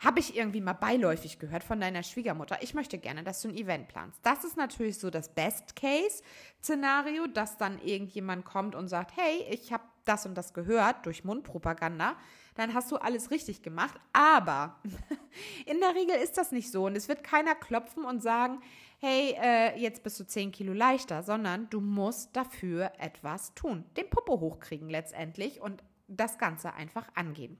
habe 0.01 0.19
ich 0.19 0.35
irgendwie 0.35 0.63
mal 0.63 0.73
beiläufig 0.73 1.39
gehört 1.39 1.63
von 1.63 1.79
deiner 1.79 2.03
Schwiegermutter. 2.03 2.63
Ich 2.63 2.73
möchte 2.73 2.97
gerne, 2.97 3.23
dass 3.23 3.43
du 3.43 3.49
ein 3.49 3.55
Event 3.55 3.89
planst. 3.89 4.19
Das 4.23 4.45
ist 4.45 4.57
natürlich 4.57 4.99
so 4.99 5.11
das 5.11 5.35
Best-Case-Szenario, 5.35 7.27
dass 7.27 7.59
dann 7.59 7.79
irgendjemand 7.83 8.47
kommt 8.47 8.75
und 8.75 8.89
sagt, 8.89 9.15
hey, 9.17 9.45
ich 9.51 9.75
habe 9.75 9.85
das 10.07 10.25
und 10.25 10.35
das 10.37 10.55
gehört 10.55 11.05
durch 11.05 11.25
Mundpropaganda. 11.25 12.17
Dann 12.55 12.73
hast 12.73 12.91
du 12.91 12.97
alles 12.97 13.31
richtig 13.31 13.63
gemacht. 13.63 14.01
Aber 14.15 14.81
in 15.67 15.79
der 15.81 15.95
Regel 15.95 16.17
ist 16.17 16.39
das 16.39 16.51
nicht 16.51 16.73
so. 16.73 16.87
Und 16.87 16.97
es 16.97 17.09
wird 17.09 17.23
keiner 17.23 17.55
klopfen 17.55 18.07
und 18.07 18.23
sagen, 18.23 18.63
hey, 19.01 19.35
äh, 19.41 19.79
jetzt 19.79 20.03
bist 20.03 20.21
du 20.21 20.27
10 20.27 20.53
Kilo 20.53 20.73
leichter, 20.73 21.23
sondern 21.23 21.69
du 21.71 21.81
musst 21.81 22.37
dafür 22.37 22.93
etwas 22.99 23.55
tun. 23.55 23.85
Den 23.97 24.11
Popo 24.11 24.39
hochkriegen 24.41 24.91
letztendlich 24.91 25.61
und 25.61 25.83
das 26.07 26.39
Ganze 26.39 26.75
einfach 26.75 27.09
angehen. 27.15 27.59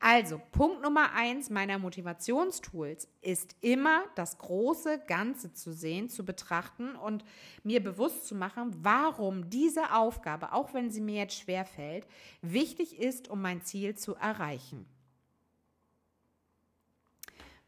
Also, 0.00 0.40
Punkt 0.52 0.82
Nummer 0.82 1.12
eins 1.14 1.48
meiner 1.48 1.78
Motivationstools 1.78 3.08
ist 3.22 3.56
immer 3.62 4.04
das 4.16 4.36
große 4.36 5.00
Ganze 5.06 5.54
zu 5.54 5.72
sehen, 5.72 6.10
zu 6.10 6.24
betrachten 6.24 6.94
und 6.96 7.24
mir 7.62 7.82
bewusst 7.82 8.26
zu 8.26 8.34
machen, 8.34 8.76
warum 8.82 9.48
diese 9.48 9.94
Aufgabe, 9.94 10.52
auch 10.52 10.74
wenn 10.74 10.90
sie 10.90 11.00
mir 11.00 11.20
jetzt 11.20 11.38
schwer 11.38 11.64
fällt, 11.64 12.06
wichtig 12.42 12.98
ist, 12.98 13.28
um 13.28 13.40
mein 13.40 13.62
Ziel 13.62 13.94
zu 13.94 14.14
erreichen. 14.16 14.84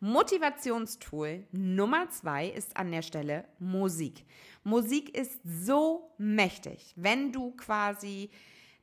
Motivationstool 0.01 1.47
Nummer 1.53 2.11
zwei 2.11 2.49
ist 2.49 2.77
an 2.77 2.93
der 2.93 3.01
Stelle 3.01 3.47
Musik. 3.59 4.27
Musik 4.63 5.17
ist 5.17 5.41
so 5.43 6.13
mächtig, 6.19 6.93
wenn 6.97 7.33
du 7.33 7.53
quasi 7.53 8.29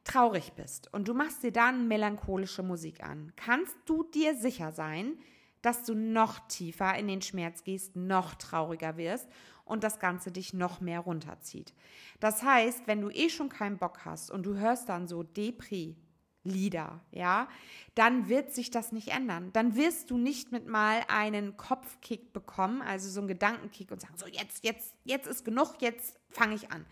traurig 0.04 0.54
bist 0.54 0.92
und 0.92 1.08
du 1.08 1.14
machst 1.14 1.44
dir 1.44 1.52
dann 1.52 1.88
melancholische 1.88 2.64
Musik 2.64 3.04
an, 3.04 3.32
kannst 3.36 3.76
du 3.86 4.04
dir 4.04 4.36
sicher 4.36 4.72
sein, 4.72 5.20
dass 5.62 5.84
du 5.84 5.94
noch 5.94 6.48
tiefer 6.48 6.96
in 6.96 7.08
den 7.08 7.22
Schmerz 7.22 7.64
gehst, 7.64 7.96
noch 7.96 8.34
trauriger 8.34 8.98
wirst 8.98 9.30
und 9.66 9.84
das 9.84 10.00
Ganze 10.00 10.32
dich 10.32 10.56
noch 10.56 10.82
mehr 10.82 11.02
runterzieht. 11.02 11.76
Das 12.22 12.42
heißt, 12.42 12.88
wenn 12.88 13.02
du 13.02 13.12
eh 13.12 13.30
schon 13.30 13.50
keinen 13.50 13.78
Bock 13.78 14.04
hast 14.04 14.32
und 14.32 14.48
du 14.48 14.56
hörst 14.56 14.90
dann 14.90 15.08
so 15.08 15.22
Depri, 15.22 15.96
Lieder, 16.44 17.00
ja, 17.12 17.48
dann 17.96 18.28
wird 18.28 18.52
sich 18.52 18.70
das 18.70 18.92
nicht 18.92 19.10
ändern. 19.10 19.52
Dann 19.54 19.76
wirst 19.76 20.12
du 20.12 20.18
nicht 20.18 20.52
mit 20.52 20.68
mal 20.68 21.02
einen 21.08 21.56
Kopfkick 21.56 22.34
bekommen, 22.34 22.82
also 22.82 23.10
so 23.10 23.22
einen 23.22 23.30
Gedankenkick 23.30 23.92
und 23.92 24.02
sagen, 24.02 24.18
so 24.18 24.28
jetzt, 24.28 24.64
jetzt, 24.64 24.94
jetzt 25.06 25.28
ist 25.28 25.46
genug, 25.46 25.76
jetzt 25.80 26.20
fange 26.30 26.56
ich 26.56 26.72
an. 26.72 26.86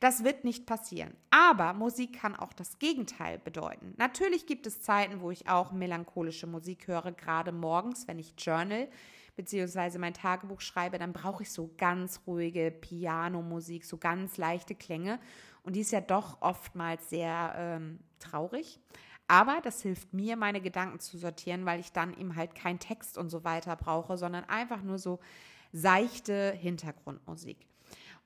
Das 0.00 0.24
wird 0.24 0.44
nicht 0.44 0.66
passieren. 0.66 1.14
Aber 1.30 1.72
Musik 1.72 2.20
kann 2.20 2.34
auch 2.34 2.52
das 2.52 2.78
Gegenteil 2.78 3.38
bedeuten. 3.38 3.94
Natürlich 3.96 4.46
gibt 4.46 4.66
es 4.66 4.82
Zeiten, 4.82 5.20
wo 5.20 5.30
ich 5.30 5.48
auch 5.48 5.72
melancholische 5.72 6.46
Musik 6.46 6.88
höre, 6.88 7.12
gerade 7.12 7.52
morgens, 7.52 8.08
wenn 8.08 8.18
ich 8.18 8.34
journal 8.38 8.88
beziehungsweise 9.36 9.98
mein 9.98 10.14
Tagebuch 10.14 10.60
schreibe, 10.60 10.98
dann 10.98 11.12
brauche 11.12 11.42
ich 11.42 11.50
so 11.50 11.70
ganz 11.76 12.20
ruhige 12.26 12.70
Pianomusik, 12.70 13.84
so 13.84 13.98
ganz 13.98 14.36
leichte 14.36 14.74
Klänge. 14.74 15.18
Und 15.64 15.76
die 15.76 15.80
ist 15.80 15.90
ja 15.90 16.00
doch 16.00 16.40
oftmals 16.40 17.10
sehr 17.10 17.54
ähm, 17.56 17.98
traurig. 18.20 18.80
Aber 19.26 19.60
das 19.62 19.82
hilft 19.82 20.12
mir, 20.12 20.36
meine 20.36 20.60
Gedanken 20.60 21.00
zu 21.00 21.16
sortieren, 21.16 21.64
weil 21.64 21.80
ich 21.80 21.92
dann 21.92 22.16
eben 22.18 22.36
halt 22.36 22.54
keinen 22.54 22.78
Text 22.78 23.16
und 23.16 23.30
so 23.30 23.42
weiter 23.42 23.74
brauche, 23.74 24.18
sondern 24.18 24.44
einfach 24.44 24.82
nur 24.82 24.98
so 24.98 25.18
seichte 25.72 26.52
Hintergrundmusik. 26.52 27.66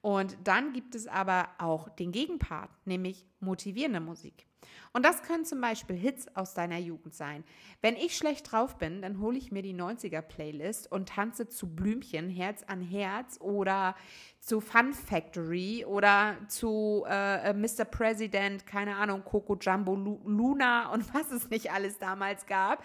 Und 0.00 0.37
dann 0.45 0.73
gibt 0.73 0.95
es 0.95 1.07
aber 1.07 1.49
auch 1.59 1.88
den 1.88 2.12
Gegenpart, 2.12 2.71
nämlich 2.85 3.26
motivierende 3.40 4.00
Musik. 4.00 4.47
Und 4.93 5.05
das 5.05 5.23
können 5.23 5.45
zum 5.45 5.61
Beispiel 5.61 5.97
Hits 5.97 6.26
aus 6.35 6.55
deiner 6.55 6.78
Jugend 6.78 7.14
sein. 7.14 7.45
Wenn 7.81 7.97
ich 7.97 8.17
schlecht 8.17 8.50
drauf 8.50 8.78
bin, 8.78 9.02
dann 9.02 9.21
hole 9.21 9.38
ich 9.38 9.52
mir 9.52 9.62
die 9.62 9.75
90er-Playlist 9.75 10.90
und 10.90 11.11
tanze 11.11 11.49
zu 11.49 11.75
Blümchen, 11.75 12.28
Herz 12.31 12.64
an 12.67 12.81
Herz 12.81 13.38
oder 13.40 13.95
zu 14.40 14.61
Fun 14.61 14.93
Factory 14.93 15.85
oder 15.85 16.37
zu 16.49 17.05
äh, 17.09 17.50
äh 17.50 17.55
Mr. 17.55 17.85
President, 17.85 18.67
keine 18.67 18.97
Ahnung, 18.97 19.23
Coco 19.25 19.57
Jumbo 19.57 19.95
Luna 19.95 20.88
und 20.93 21.12
was 21.14 21.31
es 21.31 21.50
nicht 21.50 21.71
alles 21.71 21.99
damals 21.99 22.47
gab. 22.47 22.83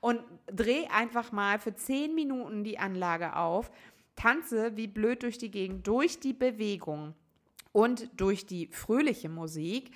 Und 0.00 0.20
dreh 0.46 0.86
einfach 0.88 1.32
mal 1.32 1.58
für 1.58 1.74
10 1.74 2.14
Minuten 2.14 2.64
die 2.64 2.78
Anlage 2.78 3.34
auf 3.34 3.70
tanze 4.16 4.76
wie 4.76 4.88
blöd 4.88 5.22
durch 5.22 5.38
die 5.38 5.50
Gegend, 5.50 5.86
durch 5.86 6.18
die 6.18 6.32
Bewegung 6.32 7.14
und 7.72 8.10
durch 8.18 8.46
die 8.46 8.68
fröhliche 8.68 9.28
Musik 9.28 9.92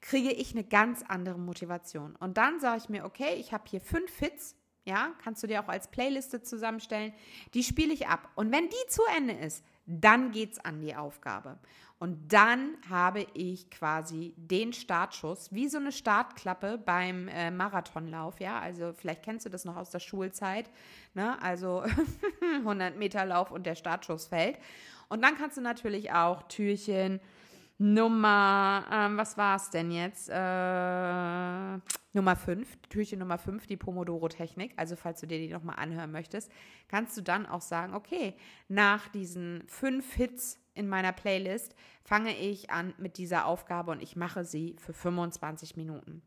kriege 0.00 0.32
ich 0.32 0.52
eine 0.52 0.64
ganz 0.64 1.02
andere 1.06 1.38
Motivation. 1.38 2.16
Und 2.16 2.38
dann 2.38 2.60
sage 2.60 2.78
ich 2.82 2.88
mir, 2.88 3.04
okay, 3.04 3.34
ich 3.38 3.52
habe 3.52 3.64
hier 3.68 3.80
fünf 3.80 4.16
Hits, 4.18 4.56
ja, 4.84 5.12
kannst 5.22 5.42
du 5.42 5.46
dir 5.46 5.62
auch 5.62 5.68
als 5.68 5.90
Playliste 5.90 6.42
zusammenstellen, 6.42 7.12
die 7.54 7.62
spiele 7.62 7.92
ich 7.92 8.06
ab. 8.06 8.30
Und 8.34 8.52
wenn 8.52 8.68
die 8.68 8.88
zu 8.88 9.02
Ende 9.16 9.34
ist, 9.34 9.64
dann 9.86 10.30
geht 10.30 10.52
es 10.52 10.58
an 10.64 10.80
die 10.80 10.94
Aufgabe. 10.94 11.58
Und 11.98 12.32
dann 12.32 12.76
habe 12.88 13.26
ich 13.34 13.70
quasi 13.70 14.32
den 14.36 14.72
Startschuss, 14.72 15.52
wie 15.52 15.68
so 15.68 15.78
eine 15.78 15.90
Startklappe 15.90 16.78
beim 16.78 17.26
äh, 17.26 17.50
Marathonlauf, 17.50 18.38
ja. 18.40 18.60
Also 18.60 18.92
vielleicht 18.92 19.24
kennst 19.24 19.46
du 19.46 19.50
das 19.50 19.64
noch 19.64 19.76
aus 19.76 19.90
der 19.90 19.98
Schulzeit, 19.98 20.70
ne? 21.14 21.40
Also 21.42 21.84
100 22.60 22.96
Meter 22.96 23.26
Lauf 23.26 23.50
und 23.50 23.66
der 23.66 23.74
Startschuss 23.74 24.28
fällt. 24.28 24.58
Und 25.08 25.22
dann 25.22 25.36
kannst 25.36 25.56
du 25.56 25.60
natürlich 25.60 26.12
auch 26.12 26.44
Türchen 26.44 27.20
Nummer, 27.78 28.84
ähm, 28.92 29.16
was 29.16 29.36
war 29.36 29.56
es 29.56 29.70
denn 29.70 29.92
jetzt? 29.92 30.28
Äh, 30.28 31.78
Nummer 32.12 32.34
5, 32.36 32.76
Türchen 32.88 33.20
Nummer 33.20 33.38
5, 33.38 33.68
die 33.68 33.76
Pomodoro-Technik. 33.76 34.72
Also 34.76 34.96
falls 34.96 35.20
du 35.20 35.26
dir 35.26 35.38
die 35.38 35.52
nochmal 35.52 35.76
anhören 35.78 36.10
möchtest, 36.10 36.50
kannst 36.88 37.16
du 37.16 37.22
dann 37.22 37.46
auch 37.46 37.60
sagen, 37.60 37.94
okay, 37.94 38.34
nach 38.68 39.08
diesen 39.08 39.62
fünf 39.68 40.12
Hits 40.14 40.58
in 40.78 40.88
meiner 40.88 41.12
Playlist 41.12 41.74
fange 42.04 42.34
ich 42.36 42.70
an 42.70 42.94
mit 42.98 43.18
dieser 43.18 43.46
Aufgabe 43.46 43.90
und 43.90 44.02
ich 44.02 44.16
mache 44.16 44.44
sie 44.44 44.76
für 44.78 44.94
25 44.94 45.76
Minuten. 45.76 46.22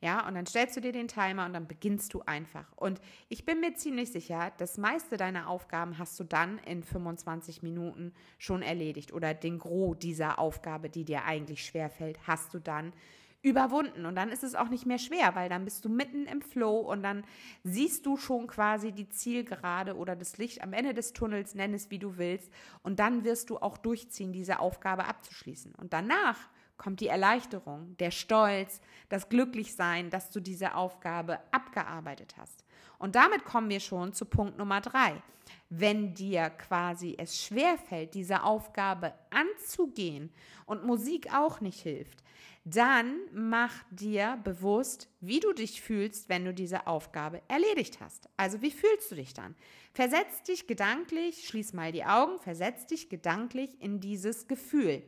Ja, 0.00 0.28
und 0.28 0.36
dann 0.36 0.46
stellst 0.46 0.76
du 0.76 0.80
dir 0.80 0.92
den 0.92 1.08
Timer 1.08 1.44
und 1.44 1.52
dann 1.54 1.66
beginnst 1.66 2.14
du 2.14 2.22
einfach. 2.24 2.66
Und 2.76 3.00
ich 3.28 3.44
bin 3.44 3.58
mir 3.60 3.74
ziemlich 3.74 4.12
sicher, 4.12 4.52
das 4.58 4.78
meiste 4.78 5.16
deiner 5.16 5.48
Aufgaben 5.48 5.98
hast 5.98 6.18
du 6.20 6.24
dann 6.24 6.58
in 6.58 6.84
25 6.84 7.64
Minuten 7.64 8.14
schon 8.38 8.62
erledigt. 8.62 9.12
Oder 9.12 9.34
den 9.34 9.58
Gros 9.58 9.98
dieser 9.98 10.38
Aufgabe, 10.38 10.88
die 10.88 11.04
dir 11.04 11.24
eigentlich 11.24 11.66
schwerfällt, 11.66 12.20
hast 12.28 12.54
du 12.54 12.60
dann 12.60 12.92
überwunden. 13.42 14.06
Und 14.06 14.16
dann 14.16 14.30
ist 14.30 14.42
es 14.42 14.54
auch 14.54 14.68
nicht 14.68 14.86
mehr 14.86 14.98
schwer, 14.98 15.34
weil 15.34 15.48
dann 15.48 15.64
bist 15.64 15.84
du 15.84 15.88
mitten 15.88 16.26
im 16.26 16.42
Flow 16.42 16.78
und 16.80 17.02
dann 17.02 17.24
siehst 17.62 18.04
du 18.06 18.16
schon 18.16 18.46
quasi 18.46 18.92
die 18.92 19.08
Zielgerade 19.08 19.96
oder 19.96 20.16
das 20.16 20.38
Licht 20.38 20.62
am 20.62 20.72
Ende 20.72 20.94
des 20.94 21.12
Tunnels, 21.12 21.54
nenn 21.54 21.74
es 21.74 21.90
wie 21.90 21.98
du 21.98 22.18
willst. 22.18 22.52
Und 22.82 22.98
dann 22.98 23.24
wirst 23.24 23.50
du 23.50 23.58
auch 23.58 23.78
durchziehen, 23.78 24.32
diese 24.32 24.58
Aufgabe 24.58 25.04
abzuschließen. 25.04 25.74
Und 25.76 25.92
danach 25.92 26.36
kommt 26.76 27.00
die 27.00 27.08
Erleichterung, 27.08 27.96
der 27.98 28.10
Stolz, 28.10 28.80
das 29.08 29.28
Glücklichsein, 29.28 30.10
dass 30.10 30.30
du 30.30 30.40
diese 30.40 30.74
Aufgabe 30.74 31.38
abgearbeitet 31.50 32.36
hast. 32.38 32.64
Und 32.98 33.14
damit 33.14 33.44
kommen 33.44 33.68
wir 33.68 33.80
schon 33.80 34.12
zu 34.12 34.24
Punkt 34.24 34.58
Nummer 34.58 34.80
drei. 34.80 35.22
Wenn 35.70 36.14
dir 36.14 36.48
quasi 36.50 37.14
es 37.18 37.42
schwerfällt, 37.42 38.14
diese 38.14 38.42
Aufgabe 38.42 39.12
anzugehen 39.30 40.30
und 40.64 40.84
Musik 40.84 41.32
auch 41.34 41.60
nicht 41.60 41.80
hilft, 41.80 42.22
dann 42.64 43.18
mach 43.32 43.72
dir 43.90 44.38
bewusst, 44.44 45.08
wie 45.20 45.40
du 45.40 45.52
dich 45.52 45.80
fühlst, 45.80 46.28
wenn 46.28 46.44
du 46.44 46.52
diese 46.52 46.86
Aufgabe 46.86 47.42
erledigt 47.48 48.00
hast. 48.00 48.28
Also 48.36 48.60
wie 48.60 48.70
fühlst 48.70 49.10
du 49.10 49.14
dich 49.14 49.32
dann? 49.32 49.54
Versetz 49.92 50.42
dich 50.42 50.66
gedanklich, 50.66 51.46
schließ 51.46 51.72
mal 51.72 51.92
die 51.92 52.04
Augen, 52.04 52.38
versetz 52.38 52.86
dich 52.86 53.08
gedanklich 53.08 53.80
in 53.80 54.00
dieses 54.00 54.48
Gefühl. 54.48 55.02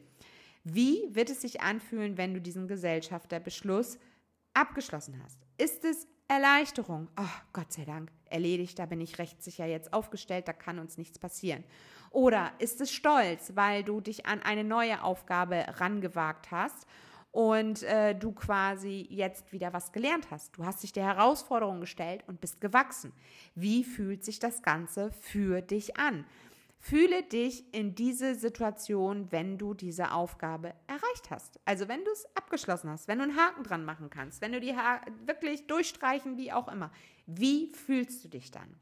Wie 0.64 1.08
wird 1.14 1.30
es 1.30 1.40
sich 1.42 1.60
anfühlen, 1.60 2.16
wenn 2.16 2.34
du 2.34 2.40
diesen 2.40 2.68
Gesellschafterbeschluss 2.68 3.98
abgeschlossen 4.54 5.22
hast? 5.22 5.38
Ist 5.58 5.84
es 5.84 6.06
Erleichterung? 6.30 7.08
Oh, 7.18 7.40
Gott 7.52 7.72
sei 7.72 7.84
Dank, 7.84 8.12
erledigt, 8.26 8.78
da 8.78 8.86
bin 8.86 9.00
ich 9.00 9.18
rechtssicher 9.18 9.66
jetzt 9.66 9.92
aufgestellt, 9.92 10.46
da 10.46 10.52
kann 10.52 10.78
uns 10.78 10.96
nichts 10.96 11.18
passieren. 11.18 11.64
Oder 12.12 12.52
ist 12.60 12.80
es 12.80 12.92
Stolz, 12.92 13.50
weil 13.56 13.82
du 13.82 14.00
dich 14.00 14.26
an 14.26 14.40
eine 14.40 14.62
neue 14.62 15.02
Aufgabe 15.02 15.66
rangewagt 15.80 16.52
hast 16.52 16.86
und 17.32 17.82
äh, 17.82 18.14
du 18.14 18.30
quasi 18.30 19.08
jetzt 19.10 19.50
wieder 19.50 19.72
was 19.72 19.90
gelernt 19.90 20.30
hast. 20.30 20.56
Du 20.56 20.64
hast 20.64 20.84
dich 20.84 20.92
der 20.92 21.02
Herausforderung 21.02 21.80
gestellt 21.80 22.22
und 22.28 22.40
bist 22.40 22.60
gewachsen. 22.60 23.12
Wie 23.56 23.82
fühlt 23.82 24.24
sich 24.24 24.38
das 24.38 24.62
Ganze 24.62 25.10
für 25.10 25.62
dich 25.62 25.96
an? 25.96 26.24
Fühle 26.82 27.22
dich 27.22 27.74
in 27.74 27.94
diese 27.94 28.34
Situation, 28.34 29.30
wenn 29.30 29.58
du 29.58 29.74
diese 29.74 30.12
Aufgabe 30.12 30.72
erreicht 30.86 31.30
hast. 31.30 31.60
Also 31.66 31.88
wenn 31.88 32.02
du 32.04 32.10
es 32.10 32.24
abgeschlossen 32.34 32.88
hast, 32.88 33.06
wenn 33.06 33.18
du 33.18 33.24
einen 33.24 33.36
Haken 33.36 33.64
dran 33.64 33.84
machen 33.84 34.08
kannst, 34.08 34.40
wenn 34.40 34.52
du 34.52 34.60
die 34.60 34.74
ha 34.74 35.02
wirklich 35.26 35.66
durchstreichen, 35.66 36.38
wie 36.38 36.52
auch 36.52 36.68
immer. 36.68 36.90
Wie 37.26 37.70
fühlst 37.74 38.24
du 38.24 38.28
dich 38.28 38.50
dann? 38.50 38.80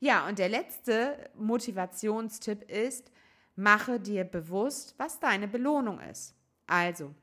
Ja, 0.00 0.28
und 0.28 0.38
der 0.38 0.50
letzte 0.50 1.30
Motivationstipp 1.34 2.70
ist, 2.70 3.10
mache 3.56 3.98
dir 3.98 4.24
bewusst, 4.24 4.94
was 4.98 5.18
deine 5.18 5.48
Belohnung 5.48 5.98
ist. 5.98 6.34
Also, 6.66 7.14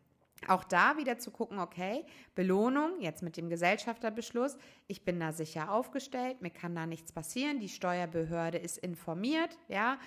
auch 0.47 0.63
da 0.63 0.97
wieder 0.97 1.17
zu 1.17 1.31
gucken, 1.31 1.59
okay, 1.59 2.05
Belohnung, 2.35 3.01
jetzt 3.01 3.23
mit 3.23 3.37
dem 3.37 3.49
Gesellschafterbeschluss, 3.49 4.57
ich 4.87 5.03
bin 5.03 5.19
da 5.19 5.31
sicher 5.31 5.71
aufgestellt, 5.71 6.41
mir 6.41 6.51
kann 6.51 6.75
da 6.75 6.85
nichts 6.85 7.11
passieren, 7.11 7.59
die 7.59 7.69
Steuerbehörde 7.69 8.57
ist 8.57 8.77
informiert, 8.77 9.57
ja, 9.67 9.97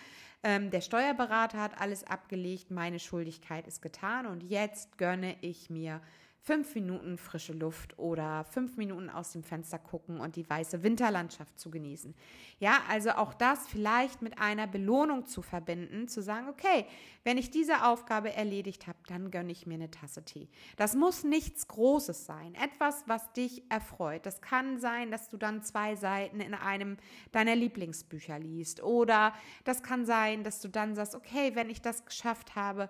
ähm, 0.42 0.70
der 0.70 0.80
Steuerberater 0.80 1.60
hat 1.60 1.80
alles 1.80 2.04
abgelegt, 2.04 2.70
meine 2.70 2.98
Schuldigkeit 2.98 3.66
ist 3.66 3.82
getan 3.82 4.26
und 4.26 4.42
jetzt 4.42 4.96
gönne 4.96 5.36
ich 5.42 5.68
mir 5.68 6.00
fünf 6.42 6.74
Minuten 6.74 7.18
frische 7.18 7.52
Luft 7.52 7.98
oder 7.98 8.44
fünf 8.44 8.78
Minuten 8.78 9.10
aus 9.10 9.32
dem 9.32 9.42
Fenster 9.42 9.78
gucken 9.78 10.20
und 10.20 10.36
die 10.36 10.48
weiße 10.48 10.82
Winterlandschaft 10.82 11.58
zu 11.60 11.70
genießen. 11.70 12.14
Ja, 12.58 12.78
also 12.88 13.10
auch 13.10 13.34
das 13.34 13.68
vielleicht 13.68 14.22
mit 14.22 14.38
einer 14.38 14.66
Belohnung 14.66 15.26
zu 15.26 15.42
verbinden, 15.42 16.08
zu 16.08 16.22
sagen, 16.22 16.48
okay, 16.48 16.86
wenn 17.24 17.36
ich 17.36 17.50
diese 17.50 17.84
Aufgabe 17.84 18.32
erledigt 18.32 18.86
habe, 18.86 18.98
dann 19.06 19.30
gönne 19.30 19.52
ich 19.52 19.66
mir 19.66 19.74
eine 19.74 19.90
Tasse 19.90 20.24
Tee. 20.24 20.48
Das 20.76 20.96
muss 20.96 21.24
nichts 21.24 21.68
Großes 21.68 22.24
sein, 22.24 22.54
etwas, 22.54 23.04
was 23.06 23.32
dich 23.34 23.70
erfreut. 23.70 24.24
Das 24.24 24.40
kann 24.40 24.78
sein, 24.80 25.10
dass 25.10 25.28
du 25.28 25.36
dann 25.36 25.62
zwei 25.62 25.94
Seiten 25.94 26.40
in 26.40 26.54
einem 26.54 26.96
deiner 27.32 27.54
Lieblingsbücher 27.54 28.38
liest 28.38 28.82
oder 28.82 29.34
das 29.64 29.82
kann 29.82 30.06
sein, 30.06 30.42
dass 30.42 30.60
du 30.60 30.68
dann 30.68 30.94
sagst, 30.94 31.14
okay, 31.14 31.54
wenn 31.54 31.68
ich 31.68 31.82
das 31.82 32.06
geschafft 32.06 32.56
habe, 32.56 32.88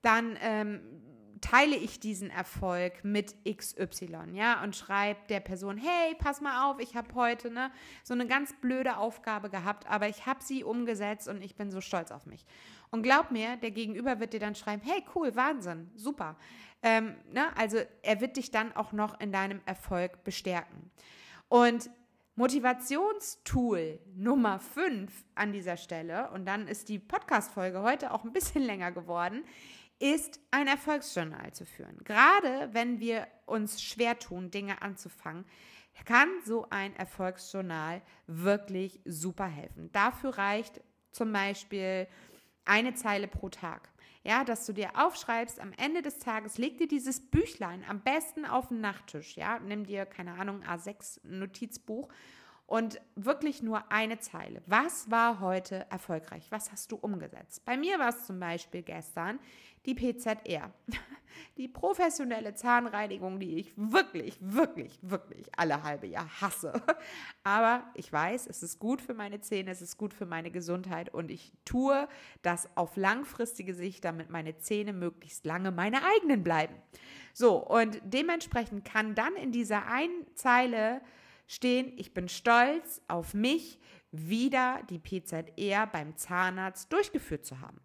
dann 0.00 0.38
ähm, 0.40 0.80
teile 1.40 1.76
ich 1.76 2.00
diesen 2.00 2.30
Erfolg 2.30 3.04
mit 3.04 3.34
XY, 3.44 4.32
ja, 4.32 4.62
und 4.62 4.76
schreibe 4.76 5.20
der 5.28 5.40
Person, 5.40 5.76
hey, 5.76 6.14
pass 6.18 6.40
mal 6.40 6.70
auf, 6.70 6.80
ich 6.80 6.96
habe 6.96 7.14
heute 7.14 7.50
ne, 7.50 7.70
so 8.02 8.14
eine 8.14 8.26
ganz 8.26 8.54
blöde 8.60 8.96
Aufgabe 8.96 9.50
gehabt, 9.50 9.86
aber 9.88 10.08
ich 10.08 10.26
habe 10.26 10.42
sie 10.42 10.64
umgesetzt 10.64 11.28
und 11.28 11.42
ich 11.42 11.56
bin 11.56 11.70
so 11.70 11.80
stolz 11.80 12.10
auf 12.10 12.26
mich. 12.26 12.44
Und 12.90 13.02
glaub 13.02 13.30
mir, 13.30 13.56
der 13.56 13.70
Gegenüber 13.70 14.20
wird 14.20 14.32
dir 14.32 14.40
dann 14.40 14.54
schreiben, 14.54 14.82
hey, 14.84 15.04
cool, 15.14 15.34
Wahnsinn, 15.34 15.90
super. 15.94 16.36
Ähm, 16.82 17.16
ne, 17.32 17.46
also 17.56 17.78
er 18.02 18.20
wird 18.20 18.36
dich 18.36 18.50
dann 18.50 18.74
auch 18.74 18.92
noch 18.92 19.20
in 19.20 19.32
deinem 19.32 19.60
Erfolg 19.66 20.24
bestärken. 20.24 20.90
Und 21.48 21.90
Motivationstool 22.38 23.98
Nummer 24.14 24.58
5 24.58 25.24
an 25.34 25.52
dieser 25.52 25.78
Stelle, 25.78 26.30
und 26.32 26.44
dann 26.44 26.68
ist 26.68 26.90
die 26.90 26.98
Podcast-Folge 26.98 27.80
heute 27.80 28.12
auch 28.12 28.24
ein 28.24 28.32
bisschen 28.34 28.62
länger 28.66 28.92
geworden, 28.92 29.42
ist 29.98 30.40
ein 30.50 30.66
Erfolgsjournal 30.66 31.52
zu 31.52 31.64
führen. 31.64 31.98
Gerade 32.04 32.68
wenn 32.72 33.00
wir 33.00 33.26
uns 33.46 33.82
schwer 33.82 34.18
tun, 34.18 34.50
Dinge 34.50 34.82
anzufangen, 34.82 35.44
kann 36.04 36.28
so 36.44 36.66
ein 36.70 36.94
Erfolgsjournal 36.96 38.02
wirklich 38.26 39.00
super 39.04 39.46
helfen. 39.46 39.90
Dafür 39.92 40.36
reicht 40.36 40.82
zum 41.10 41.32
Beispiel 41.32 42.06
eine 42.64 42.94
Zeile 42.94 43.28
pro 43.28 43.48
Tag. 43.48 43.88
Ja, 44.22 44.44
dass 44.44 44.66
du 44.66 44.72
dir 44.72 44.90
aufschreibst, 44.96 45.60
am 45.60 45.72
Ende 45.76 46.02
des 46.02 46.18
Tages 46.18 46.58
leg 46.58 46.78
dir 46.78 46.88
dieses 46.88 47.30
Büchlein 47.30 47.84
am 47.88 48.00
besten 48.00 48.44
auf 48.44 48.68
den 48.68 48.80
Nachttisch. 48.80 49.36
Ja, 49.36 49.60
nimm 49.60 49.86
dir, 49.86 50.04
keine 50.04 50.34
Ahnung, 50.34 50.64
A6 50.64 51.20
Notizbuch 51.22 52.08
und 52.66 53.00
wirklich 53.14 53.62
nur 53.62 53.90
eine 53.92 54.18
Zeile. 54.18 54.62
Was 54.66 55.10
war 55.10 55.40
heute 55.40 55.86
erfolgreich? 55.90 56.46
Was 56.50 56.72
hast 56.72 56.90
du 56.92 56.96
umgesetzt? 56.96 57.64
Bei 57.64 57.76
mir 57.76 57.98
war 57.98 58.08
es 58.08 58.26
zum 58.26 58.40
Beispiel 58.40 58.82
gestern 58.82 59.38
die 59.86 59.94
PZR. 59.94 60.72
Die 61.58 61.68
professionelle 61.68 62.54
Zahnreinigung, 62.54 63.38
die 63.38 63.58
ich 63.58 63.72
wirklich, 63.76 64.38
wirklich, 64.40 64.98
wirklich 65.02 65.50
alle 65.54 65.82
halbe 65.82 66.06
Jahr 66.06 66.28
hasse. 66.40 66.72
Aber 67.44 67.84
ich 67.92 68.10
weiß, 68.10 68.46
es 68.46 68.62
ist 68.62 68.78
gut 68.78 69.02
für 69.02 69.12
meine 69.12 69.40
Zähne, 69.42 69.70
es 69.70 69.82
ist 69.82 69.98
gut 69.98 70.14
für 70.14 70.24
meine 70.24 70.50
Gesundheit 70.50 71.12
und 71.12 71.30
ich 71.30 71.52
tue 71.66 72.08
das 72.40 72.74
auf 72.74 72.96
langfristige 72.96 73.74
Sicht, 73.74 74.02
damit 74.06 74.30
meine 74.30 74.56
Zähne 74.56 74.94
möglichst 74.94 75.44
lange 75.44 75.72
meine 75.72 76.02
eigenen 76.04 76.42
bleiben. 76.42 76.74
So, 77.34 77.56
und 77.56 78.00
dementsprechend 78.02 78.86
kann 78.86 79.14
dann 79.14 79.36
in 79.36 79.52
dieser 79.52 79.86
einen 79.86 80.24
Zeile 80.34 81.02
stehen, 81.46 81.92
ich 81.96 82.14
bin 82.14 82.28
stolz 82.28 83.00
auf 83.08 83.34
mich, 83.34 83.78
wieder 84.12 84.80
die 84.88 84.98
PZR 84.98 85.86
beim 85.86 86.16
Zahnarzt 86.16 86.92
durchgeführt 86.92 87.44
zu 87.44 87.60
haben. 87.60 87.80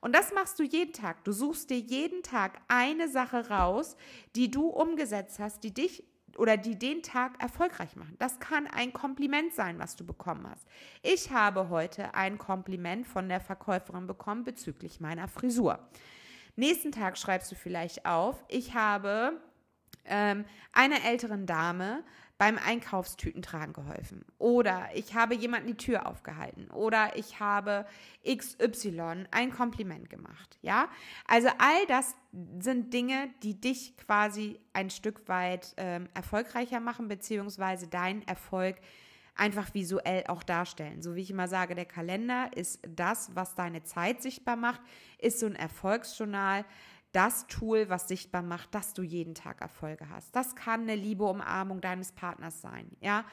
Und 0.00 0.14
das 0.14 0.32
machst 0.32 0.58
du 0.58 0.62
jeden 0.62 0.92
Tag. 0.92 1.24
Du 1.24 1.32
suchst 1.32 1.70
dir 1.70 1.78
jeden 1.78 2.22
Tag 2.22 2.60
eine 2.68 3.08
Sache 3.08 3.48
raus, 3.48 3.96
die 4.34 4.50
du 4.50 4.68
umgesetzt 4.68 5.38
hast, 5.38 5.64
die 5.64 5.72
dich 5.72 6.04
oder 6.36 6.56
die 6.56 6.78
den 6.78 7.02
Tag 7.02 7.40
erfolgreich 7.42 7.96
machen. 7.96 8.14
Das 8.18 8.38
kann 8.38 8.66
ein 8.66 8.92
Kompliment 8.92 9.54
sein, 9.54 9.78
was 9.78 9.96
du 9.96 10.04
bekommen 10.04 10.46
hast. 10.48 10.66
Ich 11.02 11.30
habe 11.30 11.70
heute 11.70 12.14
ein 12.14 12.36
Kompliment 12.36 13.06
von 13.06 13.28
der 13.28 13.40
Verkäuferin 13.40 14.06
bekommen 14.06 14.44
bezüglich 14.44 15.00
meiner 15.00 15.28
Frisur. 15.28 15.78
Nächsten 16.56 16.92
Tag 16.92 17.18
schreibst 17.18 17.50
du 17.50 17.54
vielleicht 17.54 18.06
auf, 18.06 18.44
ich 18.48 18.74
habe 18.74 19.40
ähm, 20.04 20.44
einer 20.72 21.04
älteren 21.04 21.46
Dame 21.46 22.04
beim 22.38 22.58
Einkaufstütentragen 22.58 23.72
geholfen. 23.72 24.24
Oder 24.38 24.88
ich 24.94 25.14
habe 25.14 25.34
jemanden 25.34 25.68
die 25.68 25.76
Tür 25.76 26.06
aufgehalten. 26.06 26.70
Oder 26.70 27.16
ich 27.16 27.40
habe 27.40 27.86
XY 28.26 29.24
ein 29.30 29.50
Kompliment 29.50 30.10
gemacht. 30.10 30.58
Ja, 30.60 30.88
also 31.26 31.48
all 31.58 31.86
das 31.88 32.14
sind 32.58 32.92
Dinge, 32.92 33.30
die 33.42 33.58
dich 33.58 33.96
quasi 33.96 34.60
ein 34.74 34.90
Stück 34.90 35.28
weit 35.28 35.74
ähm, 35.78 36.08
erfolgreicher 36.12 36.80
machen, 36.80 37.08
beziehungsweise 37.08 37.88
deinen 37.88 38.22
Erfolg 38.28 38.76
einfach 39.36 39.72
visuell 39.74 40.24
auch 40.28 40.42
darstellen. 40.42 41.02
So 41.02 41.14
wie 41.14 41.20
ich 41.20 41.30
immer 41.30 41.48
sage, 41.48 41.74
der 41.74 41.84
Kalender 41.84 42.50
ist 42.54 42.80
das, 42.88 43.30
was 43.34 43.54
deine 43.54 43.82
Zeit 43.82 44.22
sichtbar 44.22 44.56
macht, 44.56 44.80
ist 45.18 45.40
so 45.40 45.46
ein 45.46 45.56
Erfolgsjournal 45.56 46.64
das 47.16 47.46
Tool, 47.46 47.88
was 47.88 48.08
sichtbar 48.08 48.42
macht, 48.42 48.74
dass 48.74 48.92
du 48.92 49.02
jeden 49.02 49.34
Tag 49.34 49.62
Erfolge 49.62 50.10
hast. 50.10 50.36
Das 50.36 50.54
kann 50.54 50.82
eine 50.82 50.94
liebe 50.94 51.24
Umarmung 51.24 51.80
deines 51.80 52.12
Partners 52.12 52.60
sein, 52.60 52.90
ja. 53.00 53.24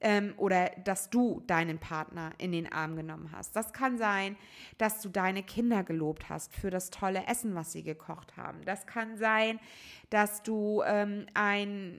Ähm, 0.00 0.32
oder 0.36 0.70
dass 0.84 1.10
du 1.10 1.42
deinen 1.46 1.78
Partner 1.78 2.30
in 2.38 2.52
den 2.52 2.72
Arm 2.72 2.96
genommen 2.96 3.30
hast. 3.32 3.54
Das 3.54 3.72
kann 3.72 3.98
sein, 3.98 4.36
dass 4.78 5.02
du 5.02 5.08
deine 5.08 5.42
Kinder 5.42 5.82
gelobt 5.82 6.30
hast 6.30 6.54
für 6.54 6.70
das 6.70 6.90
tolle 6.90 7.26
Essen, 7.26 7.54
was 7.56 7.72
sie 7.72 7.82
gekocht 7.82 8.36
haben. 8.36 8.64
Das 8.64 8.86
kann 8.86 9.18
sein, 9.18 9.58
dass 10.08 10.42
du 10.44 10.82
ähm, 10.86 11.26
ein 11.34 11.98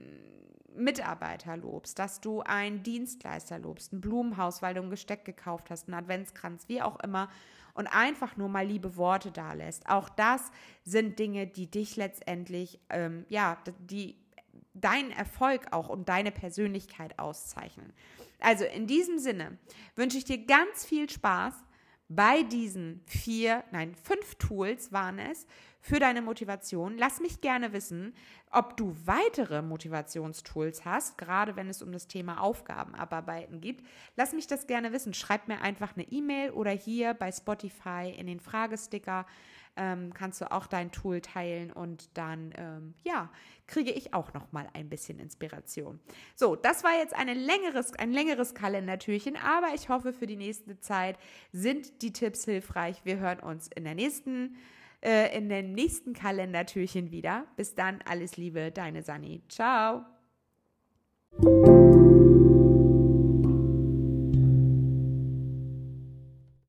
Mitarbeiter 0.74 1.58
lobst, 1.58 1.98
dass 1.98 2.20
du 2.20 2.40
einen 2.40 2.82
Dienstleister 2.82 3.58
lobst, 3.58 3.92
ein 3.92 4.00
Blumenhaus, 4.00 4.62
weil 4.62 4.74
du 4.74 4.80
ein 4.80 4.90
Gesteck 4.90 5.24
gekauft 5.24 5.70
hast, 5.70 5.86
einen 5.86 5.94
Adventskranz, 5.94 6.68
wie 6.68 6.82
auch 6.82 6.98
immer 7.00 7.28
und 7.80 7.86
einfach 7.86 8.36
nur 8.36 8.50
mal 8.50 8.66
liebe 8.66 8.96
Worte 8.96 9.32
da 9.32 9.54
lässt. 9.54 9.88
Auch 9.88 10.10
das 10.10 10.52
sind 10.84 11.18
Dinge, 11.18 11.46
die 11.46 11.70
dich 11.70 11.96
letztendlich, 11.96 12.78
ähm, 12.90 13.24
ja, 13.30 13.56
die 13.78 14.18
deinen 14.74 15.10
Erfolg 15.12 15.68
auch 15.72 15.88
und 15.88 16.10
deine 16.10 16.30
Persönlichkeit 16.30 17.18
auszeichnen. 17.18 17.94
Also 18.38 18.64
in 18.66 18.86
diesem 18.86 19.18
Sinne 19.18 19.56
wünsche 19.96 20.18
ich 20.18 20.24
dir 20.24 20.44
ganz 20.44 20.84
viel 20.84 21.08
Spaß 21.08 21.54
bei 22.10 22.42
diesen 22.42 23.00
vier, 23.06 23.64
nein, 23.70 23.94
fünf 23.94 24.34
Tools 24.34 24.92
waren 24.92 25.18
es 25.18 25.46
für 25.80 25.98
deine 25.98 26.22
Motivation. 26.22 26.96
Lass 26.98 27.20
mich 27.20 27.40
gerne 27.40 27.72
wissen, 27.72 28.14
ob 28.50 28.76
du 28.76 28.94
weitere 29.04 29.62
Motivationstools 29.62 30.84
hast, 30.84 31.18
gerade 31.18 31.56
wenn 31.56 31.68
es 31.68 31.82
um 31.82 31.92
das 31.92 32.06
Thema 32.06 32.40
Aufgabenabarbeiten 32.40 33.60
geht. 33.60 33.82
Lass 34.16 34.32
mich 34.32 34.46
das 34.46 34.66
gerne 34.66 34.92
wissen. 34.92 35.14
Schreib 35.14 35.48
mir 35.48 35.60
einfach 35.62 35.96
eine 35.96 36.04
E-Mail 36.10 36.50
oder 36.50 36.70
hier 36.70 37.14
bei 37.14 37.32
Spotify 37.32 38.14
in 38.16 38.26
den 38.26 38.40
Fragesticker 38.40 39.26
ähm, 39.76 40.12
kannst 40.12 40.40
du 40.40 40.50
auch 40.50 40.66
dein 40.66 40.90
Tool 40.90 41.20
teilen 41.20 41.72
und 41.72 42.16
dann, 42.16 42.52
ähm, 42.56 42.94
ja, 43.02 43.30
kriege 43.66 43.90
ich 43.90 44.12
auch 44.14 44.34
noch 44.34 44.52
mal 44.52 44.68
ein 44.74 44.88
bisschen 44.88 45.18
Inspiration. 45.18 46.00
So, 46.34 46.56
das 46.56 46.82
war 46.82 46.98
jetzt 46.98 47.14
eine 47.14 47.34
längeres, 47.34 47.94
ein 47.94 48.12
längeres 48.12 48.54
Kalendertürchen, 48.54 49.36
aber 49.36 49.68
ich 49.74 49.88
hoffe, 49.88 50.12
für 50.12 50.26
die 50.26 50.36
nächste 50.36 50.80
Zeit 50.80 51.18
sind 51.52 52.02
die 52.02 52.12
Tipps 52.12 52.44
hilfreich. 52.44 53.04
Wir 53.04 53.18
hören 53.18 53.40
uns 53.40 53.68
in 53.68 53.84
der 53.84 53.94
nächsten 53.94 54.56
äh, 55.02 55.36
in 55.36 55.48
den 55.48 55.72
nächsten 55.72 56.12
Kalendertürchen 56.12 57.10
wieder. 57.10 57.46
Bis 57.56 57.74
dann, 57.74 58.00
alles 58.04 58.36
Liebe, 58.36 58.70
deine 58.70 59.02
Sani. 59.02 59.42
Ciao. 59.48 60.04